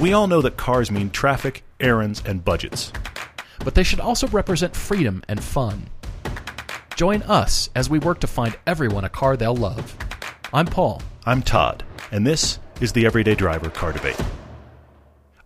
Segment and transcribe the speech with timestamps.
[0.00, 2.92] We all know that cars mean traffic, errands, and budgets.
[3.64, 5.88] but they should also represent freedom and fun.
[6.94, 9.96] Join us as we work to find everyone a car they'll love.
[10.52, 11.02] I'm Paul.
[11.26, 14.18] I'm Todd, and this is the Everyday Driver Car Debate.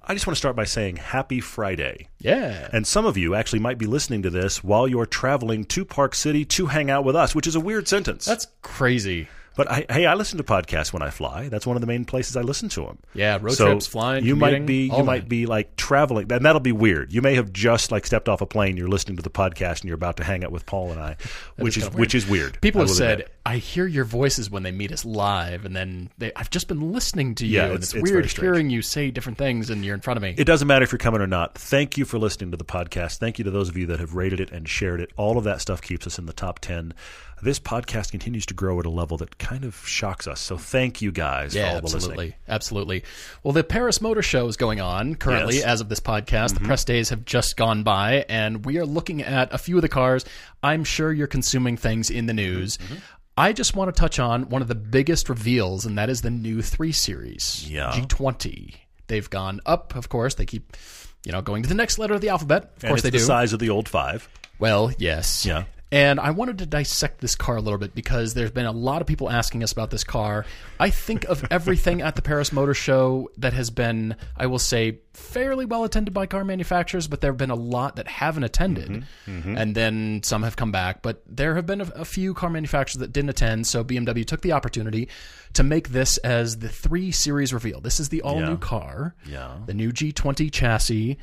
[0.04, 2.08] I just want to start by saying happy Friday.
[2.18, 2.68] Yeah.
[2.72, 6.14] And some of you actually might be listening to this while you're traveling to Park
[6.14, 8.26] City to hang out with us, which is a weird sentence.
[8.26, 9.28] That's crazy.
[9.56, 11.48] But I, hey, I listen to podcasts when I fly.
[11.48, 12.98] That's one of the main places I listen to them.
[13.14, 15.04] Yeah, road so trips, flying, You might be you that.
[15.04, 17.12] might be like traveling, and that'll be weird.
[17.12, 18.76] You may have just like stepped off a plane.
[18.76, 21.16] You're listening to the podcast, and you're about to hang out with Paul and I,
[21.56, 22.60] which is kinda which is weird.
[22.60, 23.30] People I have said, admit.
[23.44, 26.92] I hear your voices when they meet us live, and then they, I've just been
[26.92, 29.84] listening to you, Yeah, and it's- it's, it's weird hearing you say different things, and
[29.84, 30.34] you're in front of me.
[30.38, 31.56] It doesn't matter if you're coming or not.
[31.58, 33.18] Thank you for listening to the podcast.
[33.18, 35.10] Thank you to those of you that have rated it and shared it.
[35.16, 36.94] All of that stuff keeps us in the top 10.
[37.42, 40.38] This podcast continues to grow at a level that kind of shocks us.
[40.40, 41.98] So thank you guys yeah, for all the listening.
[42.04, 43.04] absolutely, absolutely.
[43.42, 45.64] Well, the Paris Motor Show is going on currently Yes.
[45.64, 45.70] Mm-hmm.
[45.72, 46.54] as of this podcast.
[46.54, 49.82] The press days have just gone by, and we are looking at a few of
[49.82, 50.24] the cars.
[50.62, 52.76] I'm sure you're consuming things in the news.
[52.78, 52.94] Mm-hmm.
[53.36, 56.30] I just want to touch on one of the biggest reveals, and that is the
[56.30, 57.90] new three series, Yeah.
[57.92, 58.74] G20.
[59.06, 60.34] They've gone up, of course.
[60.34, 60.76] They keep,
[61.24, 62.64] you know, going to the next letter of the alphabet.
[62.76, 63.24] Of And course, it's they the do.
[63.24, 64.28] size of the old five.
[64.58, 65.44] Well, yes.
[65.46, 65.64] Yeah.
[65.92, 69.02] And I wanted to dissect this car a little bit because there's been a lot
[69.02, 70.46] of people asking us about this car.
[70.80, 75.00] I think of everything at the Paris Motor Show that has been, I will say,
[75.12, 78.88] fairly well attended by car manufacturers, but there have been a lot that haven't attended.
[78.88, 79.30] Mm-hmm.
[79.38, 79.58] Mm-hmm.
[79.58, 81.02] And then some have come back.
[81.02, 83.66] But there have been a, a few car manufacturers that didn't attend.
[83.66, 85.10] So BMW took the opportunity
[85.52, 87.82] to make this as the 3 Series reveal.
[87.82, 88.56] This is the all new Yeah.
[88.56, 89.58] car, Yeah.
[89.66, 91.18] the new G20 chassis.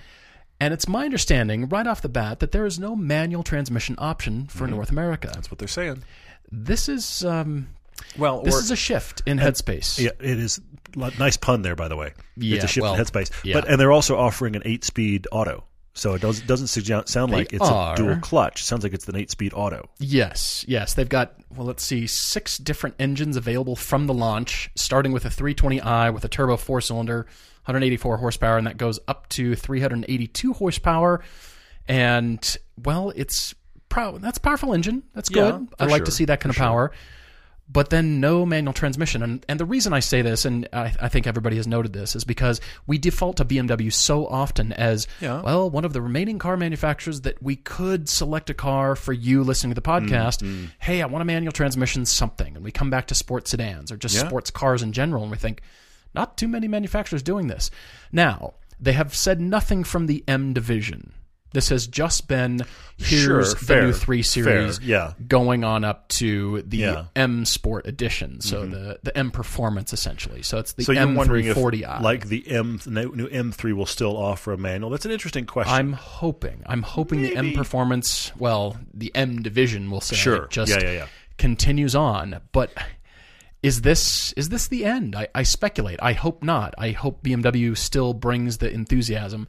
[0.60, 4.48] And it's my understanding right off the bat that there is no manual transmission option
[4.48, 5.30] for North America.
[5.34, 6.04] That's what they're saying.
[6.52, 7.70] This is um,
[8.18, 10.00] Well, this or- is a shift in headspace.
[10.00, 10.60] Yeah, it is.
[10.96, 12.08] Nice pun there, by the way.
[12.08, 13.32] it's Yeah, a shift well, in headspace.
[13.44, 13.54] yeah.
[13.54, 17.54] But and they're also offering an eight-speed auto, so it does, doesn't suggest, sound like
[17.54, 17.94] it's are.
[17.94, 18.62] a dual clutch.
[18.62, 19.88] It sounds like it's an eight-speed auto.
[20.00, 25.12] Yes, yes, they've got well, let's see, six different engines available from the launch, starting
[25.12, 27.28] with a 320i with a turbo four-cylinder,
[27.70, 31.22] 184 horsepower, and that goes up to 382 horsepower.
[31.88, 33.56] And well, it's
[33.90, 35.04] pro- that's a powerful engine.
[35.14, 35.68] That's Yeah, good.
[35.80, 36.92] I like to see that kind of power.
[37.72, 41.08] But then no manual transmission, and and the reason I say this, and I, I
[41.08, 45.44] think everybody has noted this, is because we default to BMW so often as Yeah.
[45.44, 49.44] well one of the remaining car manufacturers that we could select a car for you
[49.44, 50.42] listening to the podcast.
[50.42, 50.66] Mm-hmm.
[50.80, 53.98] Hey, I want a manual transmission, something, and we come back to sports sedans or
[53.98, 54.28] just Yeah.
[54.28, 55.62] sports cars in general, and we think
[56.14, 57.70] not too many manufacturers doing this.
[58.12, 61.14] Now they have said nothing from the M division.
[61.52, 62.62] This has just been
[62.98, 63.44] here's Sure,
[63.82, 65.14] the new three series fair, yeah.
[65.28, 67.06] going on up to the Yeah.
[67.16, 68.72] M Sport edition, so mm-hmm.
[68.72, 70.44] the the M Performance essentially.
[70.44, 72.02] So it's the So you're wondering if, M340i.
[72.02, 74.92] like the M the new M3 will still offer a manual?
[74.92, 75.74] That's an interesting question.
[75.74, 76.62] I'm hoping.
[76.68, 80.46] I'm hoping the M Performance, well, the M division will say Sure.
[80.52, 81.08] just Yeah, yeah, yeah.
[81.40, 82.42] continues on.
[82.52, 82.72] But
[83.62, 85.16] is this is this the end?
[85.16, 86.00] I, I speculate.
[86.02, 86.74] I hope not.
[86.78, 89.48] I hope BMW still brings the enthusiasm.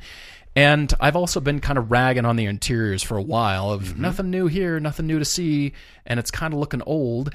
[0.57, 4.03] And I've also been kind of ragging on the interiors for a while of Mm-hmm.
[4.03, 7.33] nothing new here, nothing new to see, and it's kind of looking old.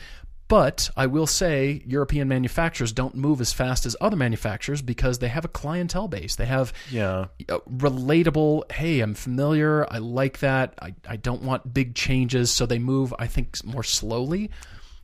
[0.47, 5.29] But I will say European manufacturers don't move as fast as other manufacturers because they
[5.29, 6.35] have a clientele base.
[6.35, 7.27] They have yeah.
[7.39, 12.79] relatable hey i'm familiar i like that I, I don't want big changes so they
[12.79, 14.51] move i think more slowly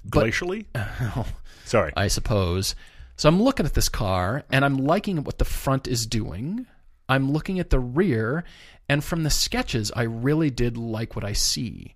[0.10, 0.66] Glacially?
[1.72, 1.94] Sorry.
[1.96, 2.76] i suppose
[3.16, 6.66] so i'm looking at this car and i'm liking what the front is doing
[7.10, 8.44] i'm looking at the rear
[8.90, 11.96] and from the sketches i really did like what i see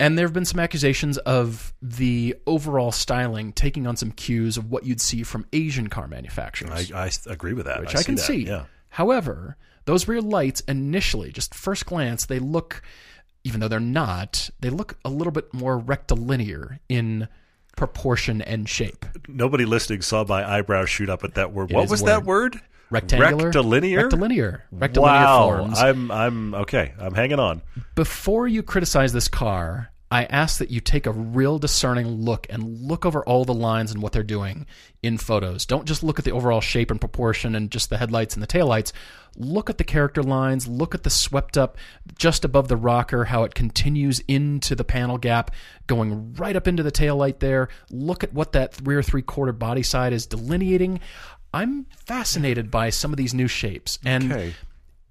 [0.00, 4.70] and there have been some accusations of the overall styling taking on some cues of
[4.70, 7.80] what you'd see from asian car manufacturers I agree with that.
[7.80, 8.46] which I, can that, see.
[8.46, 8.64] Yeah.
[8.88, 12.82] However, those rear lights initially, just first glance, they look,
[13.42, 17.28] even though they're not, they look a little bit more rectilinear in
[17.76, 19.04] proportion and shape.
[19.28, 21.70] Nobody listening saw my eyebrows shoot up at that word.
[21.70, 22.60] It what was a that word?
[22.90, 24.02] Rectangular, Rectilinear.
[24.02, 25.48] rectilinear, rectilinear Wow.
[25.58, 25.78] forms.
[25.78, 26.92] I'm I'm okay.
[26.98, 27.62] I'm hanging on.
[27.94, 32.82] Before you criticize this car, I ask that you take a real discerning look and
[32.82, 34.66] look over all the lines and what they're doing
[35.02, 35.64] in photos.
[35.64, 38.46] Don't just look at the overall shape and proportion and just the headlights and the
[38.46, 38.92] taillights.
[39.38, 41.78] Look at the character lines, look at the swept up
[42.18, 45.50] just above the rocker, how it continues into the panel gap,
[45.86, 47.68] going right up into the taillight there.
[47.90, 51.00] Look at what that rear three quarter body side is delineating.
[51.54, 53.98] I'm fascinated by some of these new shapes.
[54.04, 54.54] And Okay.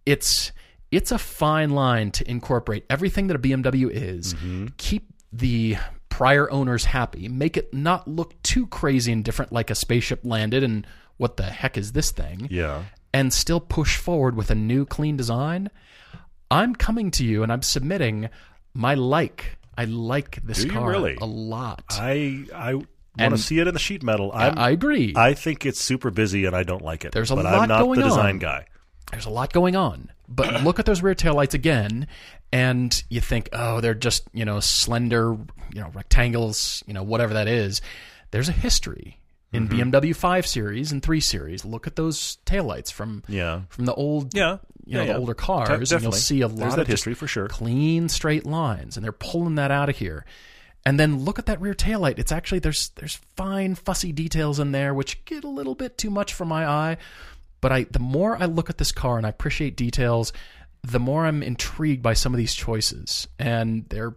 [0.05, 0.51] it's
[0.91, 4.67] it's a fine line to incorporate everything that a BMW is, mm-hmm.
[4.77, 5.77] keep the
[6.09, 10.63] prior owners happy, make it not look too crazy and different like a spaceship landed
[10.63, 10.85] and
[11.17, 12.47] what the heck is this thing?
[12.51, 12.83] Yeah.
[13.13, 15.69] and still push forward with a new clean design,
[16.49, 18.29] I'm coming to you and I'm submitting
[18.73, 19.57] my like.
[19.77, 21.15] I like this Do car really?
[21.19, 21.83] a lot.
[21.91, 24.31] I I want to see it in the sheet metal.
[24.33, 25.13] I'm, I agree.
[25.15, 27.13] I think it's super busy and I don't like it.
[27.13, 28.39] There's a but lot I'm not going the design on.
[28.39, 28.65] guy.
[29.11, 30.11] There's a lot going on.
[30.27, 32.07] But look at those rear taillights again,
[32.51, 35.33] and you think, oh, they're just, you know, slender,
[35.73, 37.81] you know, rectangles, you know, whatever that is.
[38.31, 39.17] There's a history
[39.53, 39.89] in Mm-hmm.
[39.91, 41.65] BMW 5 Series and 3 Series.
[41.65, 43.61] Look at those taillights from Yeah.
[43.69, 44.57] from the old Yeah.
[44.85, 45.17] you know, Yeah, the yeah.
[45.17, 47.47] older cars, and you'll see a lot of history for sure.
[47.47, 50.25] clean straight lines, and they're pulling that out of here.
[50.83, 52.17] And then look at that rear taillight.
[52.17, 56.09] It's actually there's there's fine fussy details in there which get a little bit too
[56.09, 56.97] much for my eye.
[57.61, 60.33] But I the more I look at this car and I appreciate details,
[60.83, 63.27] the more I'm intrigued by some of these choices.
[63.39, 64.15] And they're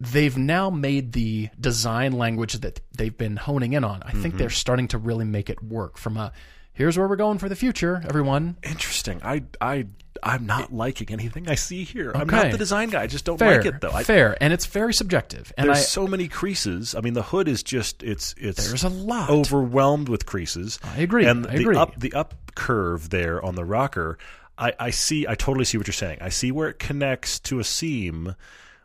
[0.00, 4.02] they've now made the design language that they've been honing in on.
[4.02, 4.22] I Mm-hmm.
[4.22, 6.32] think they're starting to really make it work from a
[6.74, 8.56] here's where we're going for the future, everyone.
[8.62, 9.20] Interesting.
[9.24, 9.86] I I
[10.22, 12.12] I'm not liking anything I see here.
[12.14, 13.02] I'm not the design guy.
[13.02, 13.90] I just don't Fair, like it though.
[13.90, 15.52] I, fair, and it's very subjective.
[15.56, 16.94] And there's I, so many creases.
[16.94, 19.30] I mean, the hood is just it's it's there's a lot.
[19.30, 20.78] overwhelmed with creases.
[20.82, 21.26] I agree.
[21.26, 21.76] And I the agree.
[21.76, 24.18] up the up curve there on the rocker,
[24.56, 25.26] I, I see.
[25.26, 26.18] I totally see what you're saying.
[26.20, 28.34] I see where it connects to a seam,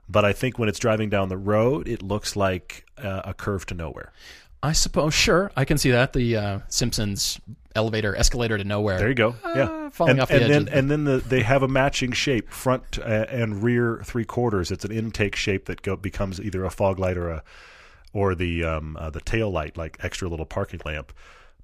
[0.08, 3.66] but I think when it's driving down the road, it looks like uh, a curve
[3.68, 4.12] to nowhere.
[4.62, 7.40] I suppose, sure, I can see that the uh, Simpsons
[7.76, 8.98] elevator escalator to nowhere.
[8.98, 9.36] There you go.
[9.46, 12.12] yeah, falling and, off the and edge then and then the, they have a matching
[12.12, 14.72] shape, front uh, and rear three quarters.
[14.72, 17.44] It's an intake shape that go, becomes either a fog light or a
[18.14, 21.14] or the um, uh, the tail light, like extra little parking lamp.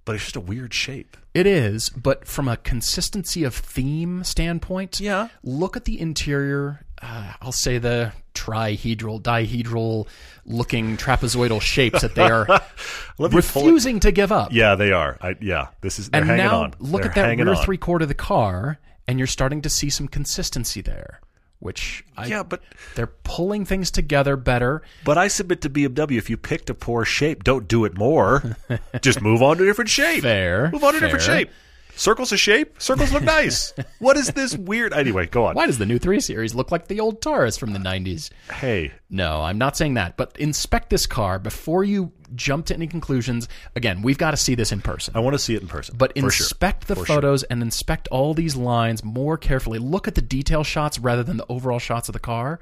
[0.06, 1.18] But it's just a weird shape.
[1.34, 5.30] It is, but from a consistency of theme standpoint, Yeah.
[5.42, 6.85] look at the interior.
[7.01, 10.07] Uh, I'll say the trihedral, dihedral
[10.45, 12.45] looking trapezoidal shapes that they are
[13.18, 14.51] Let me pull it- refusing to give up.
[14.53, 15.18] Yeah, they are.
[15.21, 16.09] I, yeah, this is.
[16.13, 16.74] And now on.
[16.80, 17.63] look They're at that rear on.
[17.63, 21.19] three quarter of the car, and you're starting to see some consistency there,
[21.59, 22.62] which I, Yeah, but
[22.95, 24.81] they're pulling things together better.
[25.03, 28.56] but I submit to BMW if you picked a poor shape, don't do it more.
[29.01, 30.24] Just move on to a different shape.
[30.24, 31.50] Fair, Move on to a different shape.
[31.95, 32.81] Circles a shape.
[32.81, 33.74] Circles look nice.
[34.00, 34.94] what is this weird?
[34.94, 35.56] Anyway, go on.
[35.56, 38.30] Why does the new 3 Series look like the old Taurus from the 90s?
[38.51, 40.18] Hey, No, I'm not saying that.
[40.18, 43.47] But inspect this car before you jump to any conclusions.
[43.75, 45.15] Again, we've got to see this in person.
[45.15, 45.95] I want to see it in person.
[45.97, 46.44] But for sure.
[46.45, 47.15] inspect the For sure.
[47.15, 49.80] photos and inspect all these lines more carefully.
[49.80, 52.59] Look at the detail shots rather than the overall shots of the car.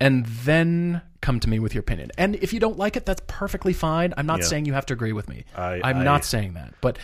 [0.00, 2.12] And then come to me with your opinion.
[2.16, 4.14] And if you don't like it, that's perfectly fine.
[4.16, 4.44] I'm not Yeah.
[4.46, 5.44] saying you have to agree with me.
[5.56, 6.74] I- I'm I- not saying that.
[6.80, 6.98] But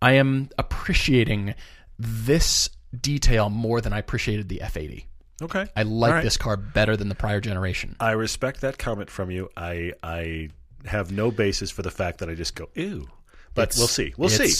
[0.00, 1.54] I am appreciating
[1.98, 5.04] this detail more than I appreciated the F80.
[5.42, 5.66] Okay.
[5.76, 6.24] I like right.
[6.24, 7.96] this car better than the prior generation.
[8.00, 9.48] I respect that comment from you.
[9.56, 10.50] I I
[10.84, 13.08] have no basis for the fact that I just go ew.
[13.54, 14.14] But It's- we'll see.
[14.16, 14.52] We'll see.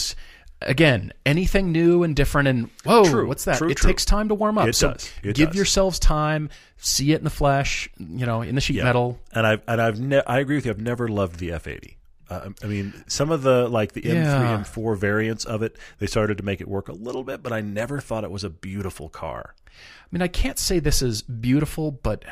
[0.61, 3.57] Again, anything new and different, and whoa, True, what's that?
[3.59, 3.89] true, it true.
[3.91, 4.67] takes time to warm up.
[4.67, 5.55] It so does, it give does.
[5.55, 8.83] yourselves time, see it in the flesh, you know, in the sheet Yeah.
[8.83, 9.17] metal.
[9.31, 10.71] And I've and I've ne- I agree with you.
[10.71, 11.95] I've never loved the F80.
[12.29, 14.55] Uh, I mean, some of the like the M3 Yeah.
[14.57, 17.51] and 4 variants of it, they started to make it work a little bit, but
[17.51, 19.55] I never thought it was a beautiful car.
[19.67, 22.23] I mean, I can't say this is beautiful, but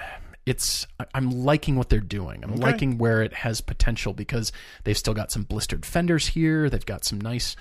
[0.45, 2.43] it's I'm liking what they're doing.
[2.43, 4.51] I'm liking where it has potential because
[4.83, 6.69] they've still got some blistered fenders here.
[6.69, 7.55] They've got some nice,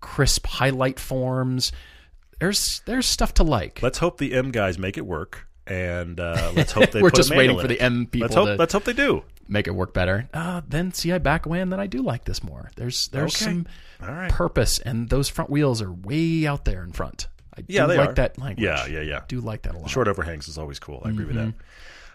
[0.00, 1.70] crisp highlight forms.
[2.40, 3.82] There's there's stuff to like.
[3.82, 7.02] Let's hope the M guys make it work, and uh, let's hope they.
[7.02, 7.80] We're just waiting for the.
[7.80, 8.58] M people Let's hope.
[8.58, 9.22] Let's hope they do.
[9.48, 10.28] make it work better.
[10.32, 12.70] Uh, then see, I back away, and then I do like this more.
[12.76, 13.44] There's there's Okay.
[13.44, 13.66] some
[14.00, 14.30] right.
[14.30, 17.28] purpose, and those front wheels are way out there in front.
[17.56, 18.14] I do Yeah, they like are.
[18.14, 18.64] that language.
[18.64, 19.18] Yeah, yeah, yeah.
[19.18, 19.88] I do like that a lot.
[19.90, 21.02] Short overhangs is always cool.
[21.04, 21.54] I agree with that.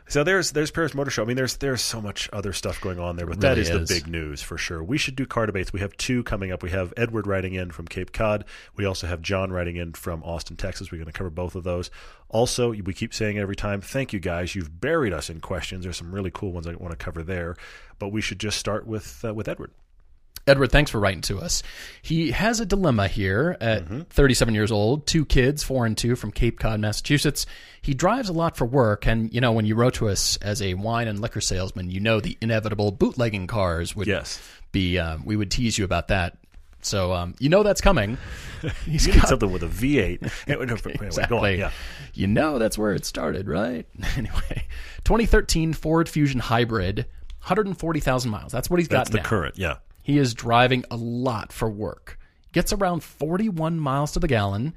[0.09, 1.21] So there's there's Paris Motor Show.
[1.21, 3.69] I mean, there's there's so much other stuff going on there, but that really is,
[3.69, 3.87] is.
[3.87, 4.83] the big news for sure.
[4.83, 5.71] We should do car debates.
[5.71, 6.63] We have two coming up.
[6.63, 8.43] We have Edward writing in from Cape Cod.
[8.75, 10.91] We also have John writing in from Austin, Texas.
[10.91, 11.91] We're going to cover both of those.
[12.27, 13.81] Also, we keep saying every time.
[13.81, 14.55] Thank you guys.
[14.55, 15.83] You've buried us in questions.
[15.83, 17.55] There's some really cool ones I want to cover there,
[17.99, 19.71] but we should just start with uh, with Edward.
[20.48, 21.62] Edward, thanks for writing to us.
[22.01, 24.01] He has a dilemma here at Mm-hmm.
[24.10, 27.46] 37 years old, two kids, four and two, from Cape Cod, Massachusetts.
[27.81, 30.62] He drives a lot for work, and you know when you wrote to us as
[30.62, 34.41] a wine and liquor salesman, you know the inevitable bootlegging cars would Yes.
[34.72, 34.98] be.
[35.00, 36.38] Um, we would tease you about that.
[36.81, 38.17] So um, you know that's coming.
[38.86, 40.31] He's got something with a V8.
[40.48, 41.53] Anyway, exactly.
[41.53, 41.60] On.
[41.60, 41.72] Yeah.
[42.13, 43.86] You know that's where it started, right?
[44.17, 44.65] anyway,
[45.03, 47.05] 2013 Ford Fusion Hybrid,
[47.39, 48.51] 140,000 miles.
[48.51, 49.24] That's what he's got That's the now.
[49.24, 49.58] current.
[49.58, 49.77] Yeah.
[50.09, 52.17] He is driving a lot for work.
[52.51, 54.73] Gets around 41 miles to the gallon.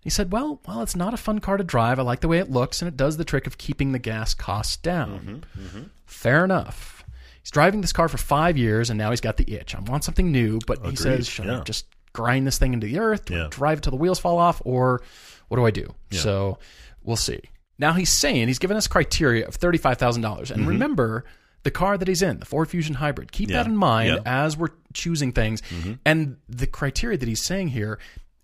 [0.00, 2.00] He said, "Well, well, it's not a fun car to drive.
[2.00, 4.34] I like the way it looks, and it does the trick of keeping the gas
[4.34, 7.04] costs down." Mm-hmm, Fair enough.
[7.40, 9.76] He's driving this car for five years, and now he's got the itch.
[9.76, 12.98] I want something new, but he says, "Should I just grind this thing into the
[12.98, 13.30] earth?
[13.30, 13.46] Yeah.
[13.50, 14.60] drive it till the wheels fall off?
[14.64, 15.00] Or
[15.46, 15.94] what do I do?
[16.10, 16.58] So
[17.04, 17.38] we'll see.
[17.78, 20.20] Now he's saying he's given us criteria of $35,000.
[20.20, 20.54] Mm-hmm.
[20.54, 21.24] And remember,
[21.64, 23.58] the car that he's in, the Ford Fusion Hybrid, keep Yeah.
[23.62, 24.10] that in mind.
[24.18, 24.26] Mm-hmm.
[24.28, 25.62] as we're choosing things.
[26.04, 27.98] And the criteria that he's saying here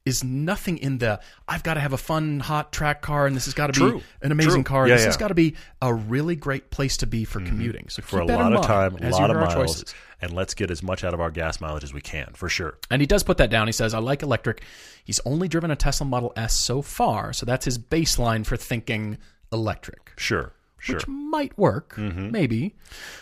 [0.07, 3.45] is nothing in the I've got to have a fun hot track car and this
[3.45, 3.99] has got to True.
[3.99, 4.73] be an amazing True.
[4.73, 4.89] car.
[4.89, 5.05] Yeah, this yeah.
[5.05, 5.09] Mm-hmm.
[5.09, 7.91] has got to be a really great place to be for commuting.
[7.91, 9.95] So For a lot of time, a lot of miles, choices.
[10.23, 12.79] and let's get as much out of our gas mileage as we can, for sure.
[12.91, 13.67] And he does put that down.
[13.69, 14.63] He says, I like electric.
[15.05, 17.35] He's only driven a Tesla Model S so far.
[17.35, 19.19] So that's his baseline for thinking
[19.53, 20.97] electric, Sure, sure.
[20.97, 22.31] which might work, Mm-hmm.
[22.31, 22.75] maybe.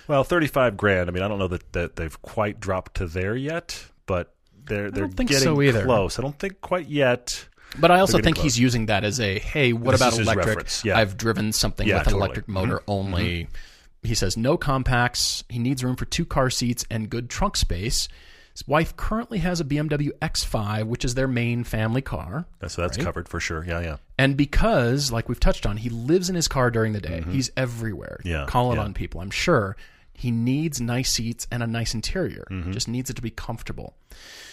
[0.09, 1.09] Well, thirty-five grand.
[1.09, 4.35] I mean, I don't know that, that they've quite dropped to there yet, but
[4.65, 5.85] they're they're getting so either.
[5.85, 6.19] close.
[6.19, 7.47] I don't think quite yet.
[7.79, 8.45] But I also think close.
[8.45, 10.85] he's using that as a hey, what This about electric?
[10.85, 10.97] yeah.
[10.99, 12.21] I've driven something Yeah, with an totally.
[12.25, 13.49] electric motor only.
[14.03, 15.43] He says no compacts.
[15.49, 18.09] He needs room for two car seats and good trunk space.
[18.57, 22.47] His wife currently has a BMW X5, which is their main family car.
[22.67, 23.63] So that's covered for sure.
[23.63, 23.97] Yeah, yeah.
[24.17, 27.23] And because, like we've touched on, he lives in his car during the day.
[27.29, 28.29] He's everywhere, Mm-hmm.
[28.29, 28.85] Yeah, calling yeah.
[28.85, 29.21] on people.
[29.21, 29.77] I'm sure
[30.15, 32.47] he needs nice seats and a nice interior.
[32.51, 32.73] Mm-hmm.
[32.73, 33.95] Just needs it to be comfortable.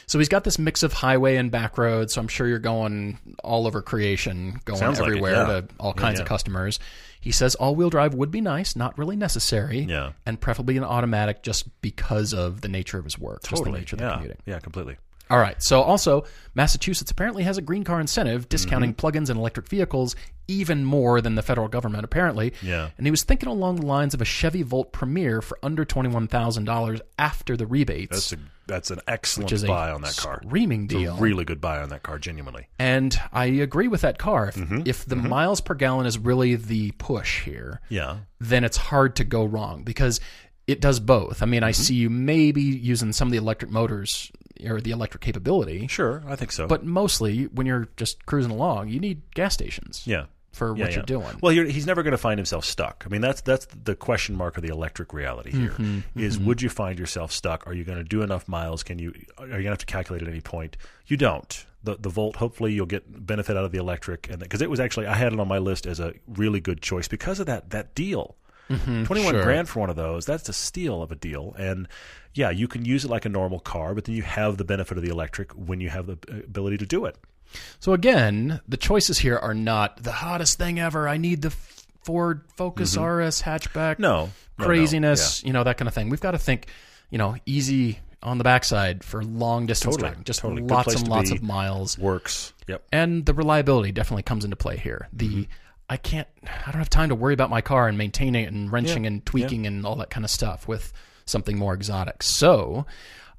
[0.05, 2.13] So he's got this mix of highway and back roads.
[2.13, 5.45] So I'm sure you're going all over creation, going Sounds like it, everywhere yeah.
[5.45, 6.23] to all kinds yeah.
[6.23, 6.77] of customers.
[7.23, 10.11] He says all wheel drive would be nice, not really necessary, Yeah.
[10.25, 13.79] and preferably an automatic just because of the nature of his work, just the Totally.
[13.79, 14.37] nature of the Yeah, commuting.
[14.45, 14.97] yeah, completely.
[15.29, 15.55] All right.
[15.63, 19.05] So also, Massachusetts apparently has a green car incentive discounting Mm-hmm.
[19.07, 20.17] plugins and electric vehicles
[20.49, 22.53] even more than the federal government apparently.
[22.61, 22.89] Yeah.
[22.97, 26.09] And he was thinking along the lines of a Chevy Volt Premier for under twenty
[26.09, 28.11] one thousand dollars after the rebates.
[28.29, 30.41] That's a that's an excellent which is buy on that car.
[30.45, 31.17] Screaming deal.
[31.17, 32.67] really good buy on that car, genuinely.
[32.79, 34.47] and I agree with that car.
[34.49, 34.81] If, Mm-hmm.
[34.85, 38.17] if the miles per gallon is really the push here, Yeah.
[38.39, 40.19] then it's hard to go wrong because
[40.67, 41.43] it does both.
[41.43, 41.81] I mean, I Mm-hmm.
[41.83, 44.31] see you maybe using some of the electric motors
[44.65, 45.87] or the electric capability.
[45.87, 46.67] Sure, I think so.
[46.67, 50.25] But mostly, when you're just cruising along, you need gas stations yeah.
[50.53, 50.95] For Yeah, what yeah.
[50.97, 51.37] you're doing.
[51.41, 53.03] Well, you're, he's never going to find himself stuck.
[53.05, 55.71] I mean, that's that's the question mark of the electric reality here.
[55.71, 57.67] Mm-hmm, Is would you find yourself stuck?
[57.67, 58.83] Are you going to do enough miles?
[58.83, 59.13] Can you?
[59.37, 60.77] Are you going to have to calculate at any point?
[61.07, 61.65] You don't.
[61.83, 62.37] The the Volt.
[62.37, 65.33] Hopefully, you'll get benefit out of the electric, and because it was actually I had
[65.33, 68.35] it on my list as a really good choice because of that that deal.
[68.69, 69.29] Twenty one Mm-hmm.
[69.31, 69.43] sure.
[69.43, 70.25] grand for one of those.
[70.25, 71.87] That's a steal of a deal, and
[72.33, 74.97] yeah, you can use it like a normal car, but then you have the benefit
[74.97, 77.17] of the electric when you have the ability to do it.
[77.79, 81.07] So again, the choices here are not the hottest thing ever.
[81.07, 81.51] I need the
[82.03, 83.93] Ford Focus RS hatchback.
[83.93, 84.01] Mm-hmm.
[84.01, 84.29] No, no,
[84.59, 84.65] no.
[84.65, 86.09] craziness, you know that kind of thing.
[86.09, 86.67] We've got to think,
[87.09, 90.61] you know, easy on the backside for long distance Totally, driving, just totally.
[90.61, 91.37] Lots and lots be.
[91.37, 91.97] of miles.
[91.97, 92.53] Works.
[92.67, 92.83] Yep.
[92.93, 95.09] and the reliability definitely comes into play here.
[95.13, 95.41] The Mm-hmm.
[95.89, 98.71] I can't, I don't have time to worry about my car and maintaining it and
[98.71, 100.93] wrenching Yeah, and tweaking and all that kind of stuff with
[101.25, 102.23] something more exotic.
[102.23, 102.85] So,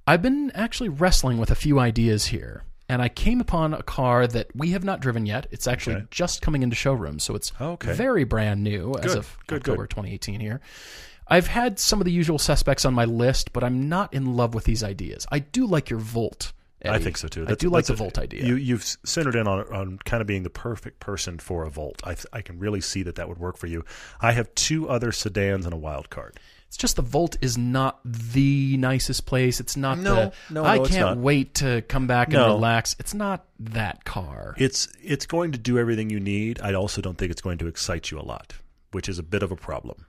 [0.07, 4.27] I've been actually wrestling with a few ideas here, and I came upon a car
[4.27, 5.47] that we have not driven yet.
[5.51, 6.07] It's actually Okay.
[6.11, 7.93] just coming into showrooms, so it's oh, Okay.
[7.93, 9.91] very brand new as of good, October good.
[9.91, 10.61] 2018 here.
[11.27, 14.55] I've had some of the usual suspects on my list, but I'm not in love
[14.55, 15.27] with these ideas.
[15.33, 16.53] I do like your Volt.
[16.87, 17.47] I think so too.
[17.49, 18.45] I do like the a- Volt idea.
[18.45, 22.03] You, you've centered in on, on kind of being the perfect person for a Volt.
[22.05, 23.87] I, th- I can really see that that would work for you.
[24.21, 26.39] I have two other sedans and a wild card.
[26.75, 29.61] It's just the Volt is not the nicest place.
[29.61, 32.49] It's not No, the no, I no, can't wait to come back and No.
[32.49, 32.97] relax.
[32.99, 34.57] It's not that car.
[34.59, 36.61] It's it's going to do everything you need.
[36.61, 38.55] I also don't think it's going to excite you a lot,
[38.91, 40.05] which is a bit of a problem.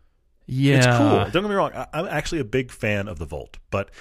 [0.47, 0.77] yeah.
[0.77, 1.19] It's cool.
[1.29, 1.71] Don't get me wrong.
[1.75, 3.91] I, I'm actually a big fan of the Volt, but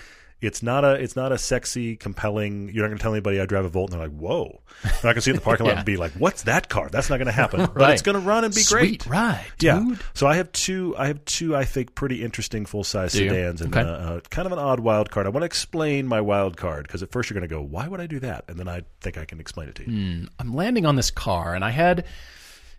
[0.45, 2.69] it's not a it's not a sexy, compelling.
[2.73, 4.93] You're not going to tell anybody I drive a Volt, and they're like, "Whoa!" They're
[4.93, 6.89] not going to see it in the parking lot and be like, "What's that car?"
[6.91, 7.69] That's not going to happen.
[7.75, 9.07] But it's going to run and be Sweet great.
[9.07, 9.85] ride, Yeah.
[10.15, 10.95] So I have two.
[10.97, 11.55] I have two.
[11.57, 13.87] I think pretty interesting full size sedans and Okay.
[13.89, 15.27] uh, uh, kind of an odd wild card.
[15.27, 17.89] I want to explain my wild card because at first you're going to go, "Why
[17.89, 20.29] would I do that?" And then I think I can explain it to you.
[20.39, 22.05] I'm landing on this car, and I had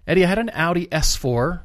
[0.07, 0.23] Eddie.
[0.23, 1.61] I had an Audi S4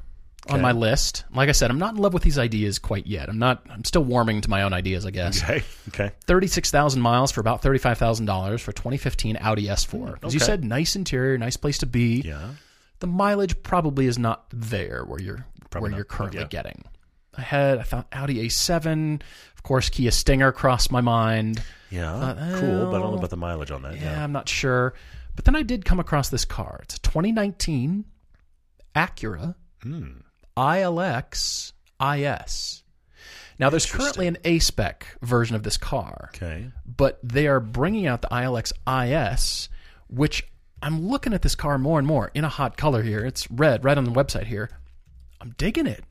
[0.49, 1.25] on my list.
[1.35, 3.29] Like I said, I'm not in love with these ideas quite yet.
[3.29, 3.63] I'm not.
[3.71, 5.43] I'm still warming to my own ideas, I guess.
[5.43, 5.63] Okay.
[5.89, 6.13] Okay.
[6.25, 10.25] Thirty-six thousand miles for about thirty-five thousand dollars for 2015 Audi S4.
[10.25, 12.21] As you said, nice interior, nice place to be.
[12.25, 12.51] Yeah.
[13.01, 16.47] the mileage probably is not there where you're Probably where not, you're currently yeah.
[16.47, 16.85] getting.
[17.37, 19.21] I had I found Audi A7,
[19.57, 21.61] of course, Kia Stinger crossed my mind.
[21.91, 22.15] Yeah.
[22.15, 23.97] Uh, cool, but I don't know about the mileage on that.
[23.97, 24.25] Yeah, Yeah.
[24.25, 24.95] I'm not sure,
[25.35, 26.81] but then I did come across this car.
[26.85, 28.05] It's a 2019
[28.95, 30.09] Acura Hmm.
[30.61, 32.83] ILX IS.
[33.59, 36.71] Now, there's currently an A spec version of this car Okay.
[36.87, 39.69] but they are bringing out the ILX IS,
[40.09, 40.47] which
[40.83, 43.25] I'm looking at this car more and more in a hot color here.
[43.25, 44.71] It's red, right on the website here.
[45.41, 46.03] I'm digging it.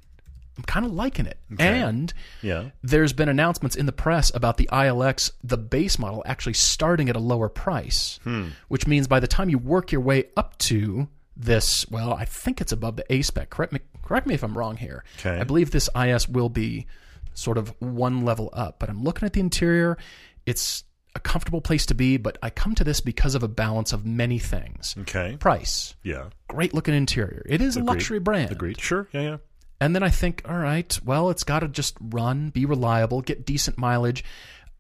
[0.58, 1.40] I'm kind of liking it.
[1.58, 2.70] And Yeah.
[2.84, 7.16] there's been announcements in the press about the ILX, the base model, actually starting at
[7.16, 8.50] a lower price, Hmm.
[8.68, 12.60] which means by the time you work your way up to this, well, I think
[12.62, 13.50] it's above the A spec.
[13.50, 15.04] Correct me, correct me if I'm wrong here.
[15.20, 15.40] Okay.
[15.40, 16.88] I believe this IS will be
[17.36, 20.00] sort of one level up, but I'm looking at the interior.
[20.48, 23.94] It's a comfortable place to be, but I come to this because of a balance
[23.94, 24.96] of many things.
[25.02, 25.38] Okay.
[25.40, 26.30] Price, Yeah.
[26.48, 27.44] great looking interior.
[27.46, 28.52] It is a luxury brand.
[28.52, 28.82] Agreed.
[28.82, 29.08] Sure.
[29.12, 29.22] Yeah.
[29.22, 29.38] Yeah.
[29.80, 33.46] And then I think, all right, well, it's got to just run, be reliable, get
[33.46, 34.24] decent mileage.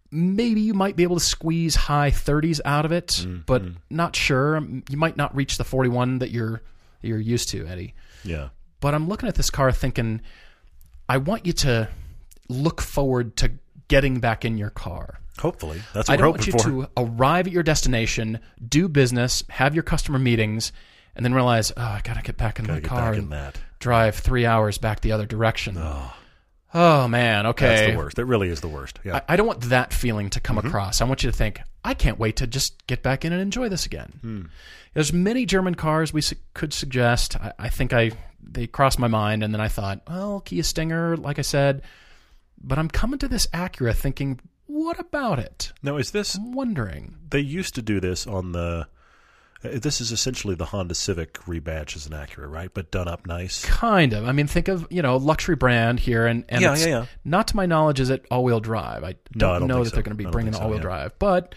[0.09, 3.41] Maybe you might be able to squeeze high 30s out of it, mm-hmm.
[3.45, 4.59] but not sure.
[4.89, 6.63] You might not reach the 41 that you're
[7.01, 7.93] you're used to, Eddie.
[8.23, 8.49] Yeah.
[8.79, 10.21] But I'm looking at this car thinking,
[11.07, 11.89] I want you to
[12.47, 13.51] look forward to
[13.87, 15.19] getting back in your car.
[15.39, 16.59] Hopefully, that's what I want you for.
[16.59, 20.71] to arrive at your destination, do business, have your customer meetings,
[21.15, 23.29] and then realize, oh, I gotta get back in Gotta my get car and in
[23.29, 23.57] that.
[23.79, 25.77] drive three hours back the other direction.
[26.73, 27.67] Oh, man, okay.
[27.67, 28.15] That's the worst.
[28.17, 28.99] That really is the worst.
[29.03, 29.15] Yeah.
[29.27, 30.67] I, I don't want that feeling to come Mm-hmm.
[30.67, 31.01] across.
[31.01, 33.69] I want you to think, I can't wait to just get back in and enjoy
[33.69, 34.19] this again.
[34.21, 34.41] Hmm.
[34.93, 37.37] There's many German cars we su- could suggest.
[37.37, 41.17] I, I think I they crossed my mind, and then I thought, well, Kia Stinger,
[41.17, 41.81] like I said,
[42.61, 45.71] but I'm coming to this Acura thinking, what about it?
[45.81, 46.35] now, is this?
[46.35, 47.15] I'm wondering.
[47.29, 48.87] They used to do this on the.
[49.63, 52.69] uh, This is essentially the Honda Civic rebadged as an Acura, right?
[52.73, 53.65] But done up nice.
[53.65, 54.27] Kind of.
[54.27, 57.05] I mean, think of you know luxury brand here, and, and Yeah, yeah, yeah.
[57.25, 59.03] not to my knowledge is it all wheel drive.
[59.03, 59.95] I don't, I don't know that so.
[59.95, 60.83] they're going to be bringing think all wheel yeah.
[60.83, 61.55] drive, but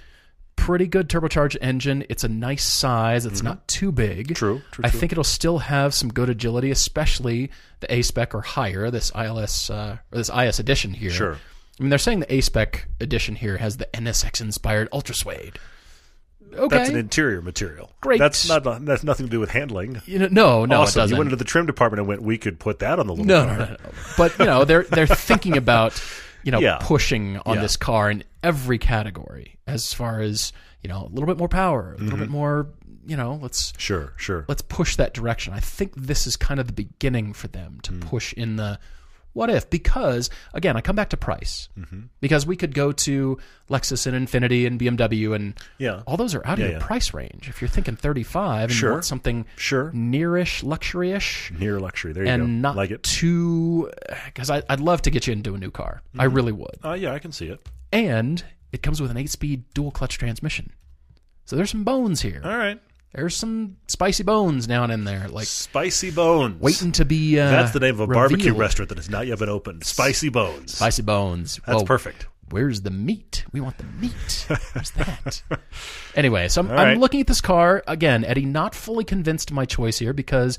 [0.56, 2.04] pretty good turbocharged engine.
[2.08, 3.26] It's a nice size.
[3.26, 4.26] It's not too big.
[4.26, 4.34] Mm-hmm.
[4.34, 5.00] True, true, I true.
[5.00, 8.90] think it'll still have some good agility, especially the A spec or higher.
[8.90, 11.10] This ILS uh, or this IS edition here.
[11.10, 11.38] Sure.
[11.78, 15.58] I mean, they're saying the A spec edition here has the NSX inspired Ultra Suede.
[16.54, 16.76] Okay.
[16.76, 17.92] That's an interior material.
[18.02, 18.18] Great.
[18.18, 18.84] That's not.
[18.84, 20.02] That's nothing to do with handling.
[20.04, 21.00] you know, no, no, it awesome.
[21.00, 21.14] doesn't.
[21.14, 22.22] You went into the trim department and went.
[22.22, 23.56] We could put that on the little No, car.
[23.58, 23.90] no, no, no.
[24.18, 25.98] But you know, they're they're thinking about
[26.42, 26.78] you know Yeah.
[26.80, 27.62] pushing on Yeah.
[27.62, 31.90] this car in every category as far as you know a little bit more power,
[31.94, 32.18] a little Mm-hmm.
[32.20, 32.68] bit more.
[33.04, 34.44] You know, let's Sure, sure.
[34.48, 35.52] let's push that direction.
[35.54, 38.00] I think this is kind of the beginning for them to Mm.
[38.02, 38.78] push in the
[39.34, 42.00] what if because again I come back to price Mm-hmm.
[42.20, 43.38] because we could go to
[43.70, 46.02] Lexus and Infiniti and BMW and Yeah.
[46.06, 46.78] all those are out of your yeah.
[46.86, 47.48] price range.
[47.48, 48.90] If you're thinking 35 and Sure.
[48.90, 49.90] you want something Sure.
[49.94, 52.12] nearish, luxury-ish, Near luxury.
[52.12, 52.46] There you and go.
[52.46, 53.02] not like it.
[53.02, 53.90] too
[54.26, 56.02] because I'd love to get you into a new car.
[56.18, 56.34] I Mm-hmm.
[56.36, 56.76] really would.
[56.84, 57.60] Oh yeah, I can see it.
[57.92, 60.72] And it comes with an eight-speed dual clutch transmission.
[61.44, 62.40] So there's some bones here.
[62.44, 62.80] All right.
[63.14, 66.60] There's some spicy bones down in there, like Spicy Bones.
[66.60, 67.38] waiting to be.
[67.38, 69.84] Uh, That's the name of a barbecue restaurant that has not yet been opened.
[69.84, 70.76] Spicy Bones.
[70.76, 71.60] Spicy bones.
[71.66, 72.26] That's perfect.
[72.50, 73.44] Where's the meat?
[73.52, 74.46] We want the meat.
[74.48, 75.42] Where's that?
[76.14, 78.44] anyway, so I'm, All I'm looking at this car again, Eddie.
[78.46, 80.58] Not fully convinced of my choice here because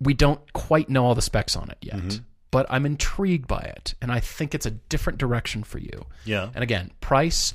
[0.00, 1.96] we don't quite know all the specs on it yet.
[1.96, 2.22] Mm-hmm.
[2.50, 6.06] But I'm intrigued by it, and I think it's a different direction for you.
[6.24, 6.50] Yeah.
[6.54, 7.52] And again, price.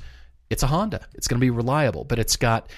[0.50, 1.06] It's a Honda.
[1.14, 2.70] It's going to be reliable, but it's got.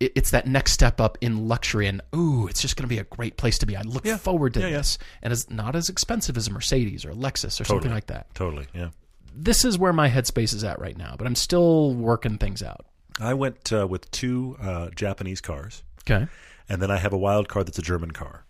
[0.00, 2.98] It- It's that next step up in luxury, and ooh, it's just going to be
[2.98, 3.76] a great place to be.
[3.76, 4.16] I look Yeah.
[4.16, 4.76] forward to Yeah, yeah.
[4.78, 8.06] this, and it's not as expensive as a Mercedes or a Lexus or something like
[8.06, 8.66] that Totally.
[8.74, 8.90] Yeah.
[9.34, 12.86] this is where my headspace is at right now, but I'm still working things out.
[13.20, 16.26] I went uh, with two uh, Japanese cars, Okay.
[16.68, 18.44] and then I have a wild card that's a German car.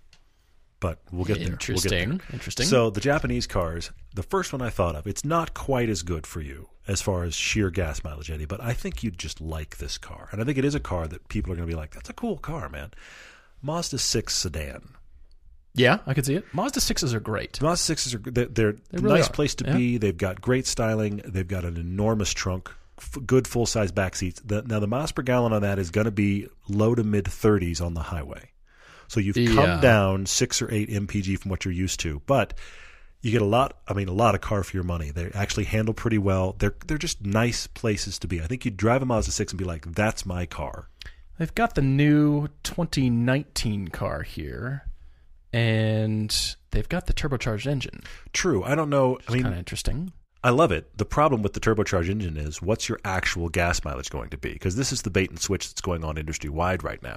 [0.79, 1.57] But we'll get there.
[1.69, 2.01] We'll get there.
[2.03, 2.21] Interesting.
[2.33, 2.67] Interesting.
[2.67, 6.27] So the Japanese cars, the first one I thought of, it's not quite as good
[6.27, 8.45] for you as far as sheer gas mileage, Eddie.
[8.45, 11.09] But I think you'd just like this car, and I think it is a car
[11.09, 12.91] that people are going to be like, "That's a cool car, man."
[13.63, 14.91] Mazda six sedan.
[15.75, 16.45] yeah, I could see it.
[16.53, 17.61] Mazda sixes are great.
[17.63, 19.33] Mazda sixes are they're, they're a really nice are.
[19.33, 19.77] place to Yeah.
[19.77, 19.97] be.
[19.99, 21.23] They've got great styling.
[21.25, 24.41] They've got an enormous trunk, f- good full size back seats.
[24.45, 27.25] The, now the miles per gallon on that is going to be low to mid
[27.25, 28.51] 30s on the highway.
[29.09, 29.55] So you've Yeah.
[29.55, 32.55] come down six or eight mpg from what you're used to, but
[33.23, 33.79] you get a lot.
[33.89, 35.11] I mean, a lot of car for your money.
[35.11, 36.55] They actually handle pretty well.
[36.59, 38.41] They're they're just nice places to be.
[38.41, 40.89] I think you'd drive a Mazda six and be like, "That's my car."
[41.39, 44.89] They've got the new 2019 car here,
[45.53, 48.03] and they've got the turbocharged engine.
[48.33, 48.63] True.
[48.65, 49.19] I don't know.
[49.29, 50.13] I mean, Kind of interesting.
[50.45, 50.97] I love it.
[50.97, 54.53] The problem with the turbocharged engine is what's your actual gas mileage going to be?
[54.53, 57.17] Because this is the bait and switch that's going on industry wide right now.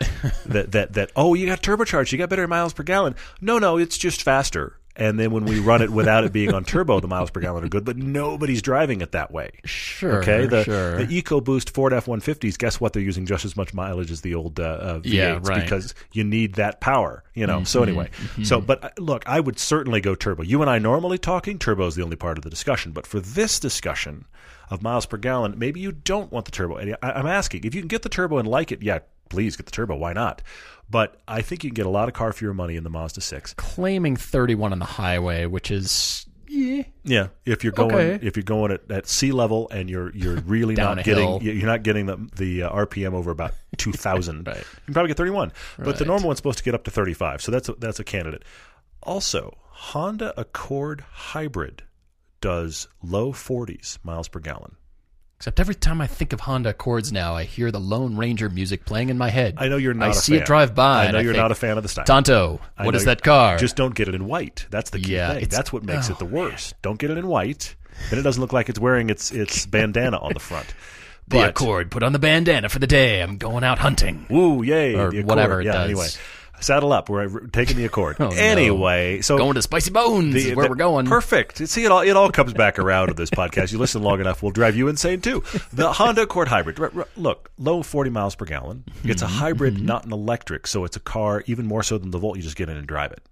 [0.46, 3.14] that that that oh, you got turbocharged, you got better miles per gallon.
[3.40, 4.76] No, no, it's just faster.
[4.96, 7.64] And then when we run it without it being on turbo, the miles per gallon
[7.64, 9.52] are good, but nobody's driving it that way.
[9.64, 10.20] Sure.
[10.20, 11.04] Okay, the sure.
[11.04, 12.56] the EcoBoost Ford F one fifties.
[12.56, 12.92] Guess what?
[12.92, 15.42] They're using just as much mileage as the old uh, uh, V8s Yeah, right.
[15.42, 17.22] Mm-hmm, because you need that power.
[17.34, 17.64] You know.
[17.64, 18.10] So anyway,
[18.42, 20.42] so but uh, look, I would certainly go turbo.
[20.42, 23.20] You and I normally talking turbo is the only part of the discussion, but for
[23.20, 24.26] this discussion
[24.70, 26.76] of miles per gallon, maybe you don't want the turbo.
[26.76, 28.82] And I, I'm asking if you can get the turbo and like it.
[28.82, 28.98] Yeah,
[29.30, 29.96] please get the turbo.
[29.96, 30.42] Why not?
[30.90, 32.90] But I think you can get a lot of car for your money in the
[32.90, 33.54] Mazda 6.
[33.54, 38.26] Claiming 31 on the highway, which is yeah, Yeah, if you're going Okay.
[38.26, 41.38] if you're going at, at sea level and you're you're really not hill.
[41.38, 44.44] getting you're not getting the the uh, RPM over about 2000.
[44.48, 44.56] Right.
[44.56, 45.52] You can probably get 31.
[45.78, 47.40] But the normal one's supposed to get up to 35.
[47.40, 48.44] So that's a, that's a candidate.
[49.04, 51.84] Also, Honda Accord Hybrid
[52.40, 54.74] does low 40s miles per gallon.
[55.40, 58.84] Except every time I think of Honda Accords now, I hear the Lone Ranger music
[58.84, 59.54] playing in my head.
[59.56, 60.42] I know you're not I a see fan.
[60.42, 61.06] it drive by.
[61.06, 62.04] I know you're think, not a fan of the style.
[62.04, 63.56] Tonto, I what is that car?
[63.56, 64.66] Just don't get it in white.
[64.68, 65.48] That's the key Yeah, thing.
[65.48, 66.74] That's what makes it the oh, worst.
[66.82, 67.74] Don't get it in white.
[68.10, 70.66] Then it doesn't look like it's wearing its its bandana on the front.
[71.26, 71.90] the But- Accord.
[71.90, 73.22] Put on the bandana for the day.
[73.22, 74.26] I'm going out hunting.
[74.28, 74.94] Woo, yay.
[74.94, 75.84] Or whatever it yeah, does.
[75.86, 76.08] Anyway,
[76.60, 77.08] saddle up.
[77.08, 78.16] We're taking the Accord.
[78.20, 78.36] Oh, no.
[78.36, 81.06] anyway, so Going to Spicy Bones the- is where the- we're going.
[81.06, 81.66] Perfect.
[81.68, 83.72] See, it all it all comes back around to this podcast.
[83.72, 85.42] You listen long enough, we'll drive you insane too.
[85.72, 86.78] The Honda Accord hybrid.
[87.16, 88.84] Look, low forty miles per gallon.
[89.04, 89.34] It's a Mm-hmm.
[89.38, 92.36] hybrid, not an electric, so it's a car even more so than the Volt.
[92.36, 93.22] You just get in and drive it.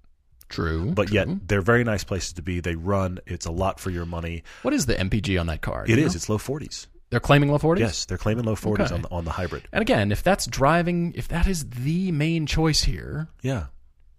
[0.49, 0.93] True.
[0.93, 1.15] But true.
[1.17, 2.61] yet, they're very nice places to be.
[2.61, 3.19] They run.
[3.27, 4.45] It's a lot for your money.
[4.63, 5.85] what is the MPG on that car?
[5.87, 6.15] It is.
[6.15, 6.17] know?
[6.17, 6.87] It's low forties.
[7.11, 7.79] They're claiming low 40s?
[7.79, 8.95] Yes, they're claiming low forties Okay.
[8.97, 9.69] on the on the hybrid.
[9.73, 13.67] And again, if that's driving, if that is the main choice here, Yeah.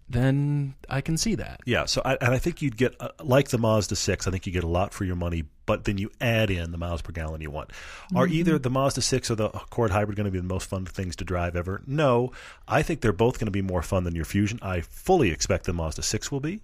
[0.09, 1.59] then I can see that.
[1.65, 4.27] Yeah, so I, and I think you'd get uh, like the Mazda six.
[4.27, 6.79] I think you get a lot for your money, but then you add in the
[6.79, 7.69] miles per gallon you want.
[8.15, 10.85] Are either the Mazda six or the Accord hybrid going to be the most fun
[10.85, 11.83] things to drive ever?
[11.85, 12.31] No,
[12.67, 14.57] I think they're both going to be more fun than your Fusion.
[14.63, 16.61] I fully expect the Mazda six will be.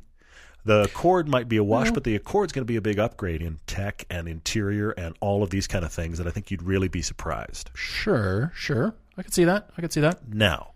[0.65, 3.43] The Accord might be a wash, but the Accord's going to be a big upgrade
[3.43, 6.63] in tech and interior and all of these kind of things that I think you'd
[6.63, 7.69] really be surprised.
[7.75, 8.95] Sure, sure.
[9.15, 9.69] I could see that.
[9.77, 10.27] I could see that.
[10.27, 10.71] Now,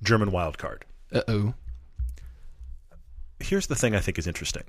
[0.00, 0.82] German wildcard.
[1.12, 1.54] Uh oh.
[3.40, 4.64] here's the thing I think is interesting.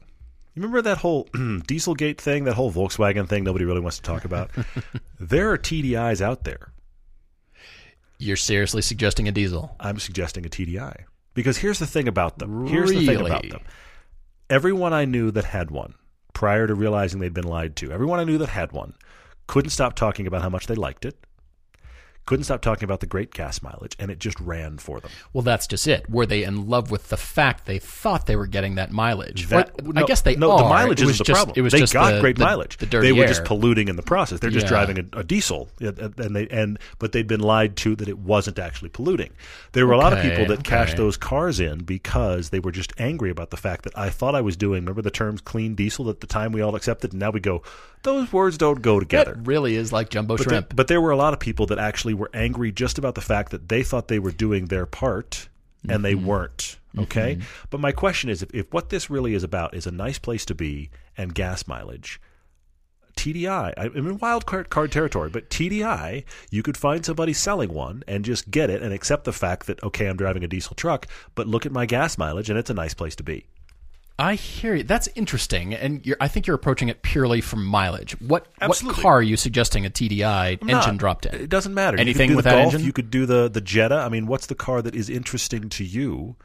[0.56, 4.26] You remember that whole Dieselgate thing, that whole Volkswagen thing nobody really wants to talk
[4.26, 4.50] about?
[5.20, 6.72] there are TDIs out there.
[8.18, 9.76] You're seriously suggesting a diesel?
[9.80, 11.04] I'm suggesting a TDI.
[11.36, 12.66] Because here's the thing about them.
[12.66, 13.62] Here's the thing about them.
[14.50, 15.96] Everyone I knew that had one,
[16.34, 18.94] prior to realizing they'd been lied to, everyone I knew that had one,
[19.46, 21.18] couldn't stop talking about how much they liked it,
[22.28, 25.10] couldn't stop talking about the great gas mileage, and it just ran for them.
[25.34, 26.08] Well, that's just it.
[26.10, 29.48] Were they in love with the fact they thought they were getting that mileage?
[29.48, 30.52] That- Or- no, I guess they no.
[30.52, 30.58] are.
[30.60, 31.54] The mileage was isn't the just, problem.
[31.58, 32.78] It was they just got the, great the- mileage.
[32.78, 33.28] The dirty they were air.
[33.30, 34.40] just polluting in the process.
[34.40, 34.70] They're just Yeah.
[34.70, 35.96] driving a, a diesel, and
[36.36, 39.32] they and but they'd been lied to that it wasn't actually polluting.
[39.72, 42.94] There were a lot of people that cashed those cars in because they were just
[43.00, 44.84] angry about the fact that I thought I was doing.
[44.84, 47.64] Remember the terms clean diesel at the time we all accepted, and now we go
[48.04, 49.34] those words don't go together.
[49.34, 50.70] That really is like jumbo But, shrimp.
[50.70, 53.22] there, but there were a lot of people that actually were angry just about the
[53.22, 55.48] fact that they thought they were doing their part
[55.88, 56.26] and they Mm-hmm.
[56.26, 56.78] weren't.
[56.98, 57.38] Okay.
[57.70, 60.44] But my question is if, if what this really is about is a nice place
[60.46, 62.20] to be and gas mileage,
[63.16, 67.74] TDI, I- I'm in wild card, card territory, but TDI, you could find somebody selling
[67.74, 70.76] one and just get it and accept the fact that, okay, I'm driving a diesel
[70.76, 73.46] truck, but look at my gas mileage and it's a nice place to be.
[74.20, 74.84] I hear you.
[74.84, 78.20] That's interesting, and you're, I think you're approaching it purely from mileage.
[78.20, 78.98] What Absolutely.
[78.98, 81.36] what car are you suggesting a TDI engine Not- dropped in?
[81.36, 82.00] It doesn't matter.
[82.00, 82.82] Anything you could do with the that engine?
[82.82, 83.96] You could do the the Jetta.
[83.96, 86.36] I mean, what's the car that is interesting to you?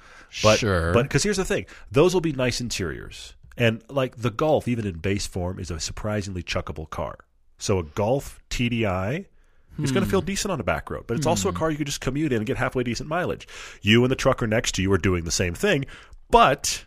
[0.43, 0.93] But, Sure.
[0.93, 4.87] But because here's the thing, those will be nice interiors, and like the Golf, even
[4.87, 7.19] in base form, is a surprisingly chuckable car.
[7.59, 9.27] So a Golf TDI.
[9.79, 10.11] It's going to Hmm.
[10.11, 12.31] feel decent on a back road, but it's also a car you could just commute
[12.33, 13.49] in and get halfway decent mileage.
[13.81, 15.87] You and the trucker next to you are doing the same thing,
[16.31, 16.85] but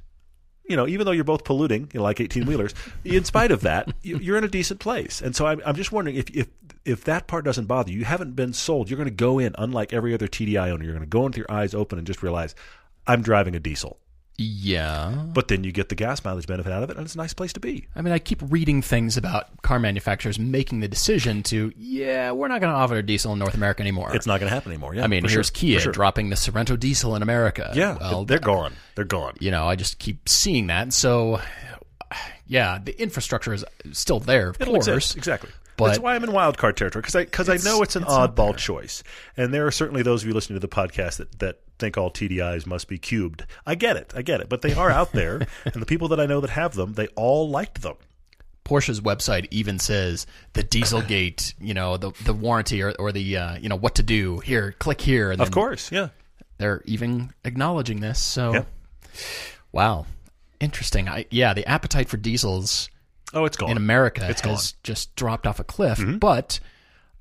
[0.67, 2.73] you know, even though you're both polluting, you know, like 18 wheelers,
[3.03, 5.21] in spite of that, you- you're in a decent place.
[5.21, 6.47] And so I'm, I'm just wondering if, if
[6.85, 8.89] if that part doesn't bother you, you haven't been sold.
[8.89, 11.25] You're going to go in, unlike every other TDI owner, you're going to go in
[11.31, 12.53] with your eyes open and just realize,
[13.07, 13.97] I'm driving a diesel.
[14.37, 15.11] Yeah.
[15.27, 17.33] But then you get the gas mileage benefit out of it, and it's a nice
[17.33, 17.87] place to be.
[17.95, 22.49] I mean, I keep reading things about car manufacturers making the decision to, yeah, we're
[22.49, 24.13] not going to offer diesel in North America anymore.
[24.15, 24.93] It's not going to happen anymore.
[24.93, 25.93] Yeah, I mean, here's sure, Kia sure.
[25.93, 27.71] dropping the Sorento diesel in America.
[27.75, 28.73] Yeah, well, they're gone.
[28.95, 29.35] They're gone.
[29.39, 30.91] you know, I just keep seeing that.
[30.91, 31.39] So,
[32.47, 34.87] yeah, the infrastructure is still there, of It'll course.
[34.87, 35.49] exist exactly.
[35.77, 38.03] But- That's why I'm in wild card territory because I because I know it's an
[38.03, 39.03] it's oddball choice,
[39.35, 42.11] and there are certainly those of you listening to the podcast that that think all
[42.11, 43.45] TDIs must be cubed.
[43.65, 46.19] I get it, I get it, but they are out there, and the people that
[46.19, 47.95] I know that have them, they all liked them.
[48.63, 53.57] Porsche's website even says the Dieselgate, you know, the the warranty or, or the uh,
[53.57, 54.39] you know what to do.
[54.39, 55.31] Here, click here.
[55.31, 56.09] And Of course, yeah.
[56.57, 58.19] they're even acknowledging this.
[58.19, 58.63] So, Yeah.
[59.71, 60.05] wow,
[60.59, 61.07] interesting.
[61.07, 62.89] I, yeah, the appetite for diesels
[63.33, 64.79] Oh, it's gone in America It's has gone.
[64.83, 65.99] just dropped off a cliff.
[66.19, 66.59] But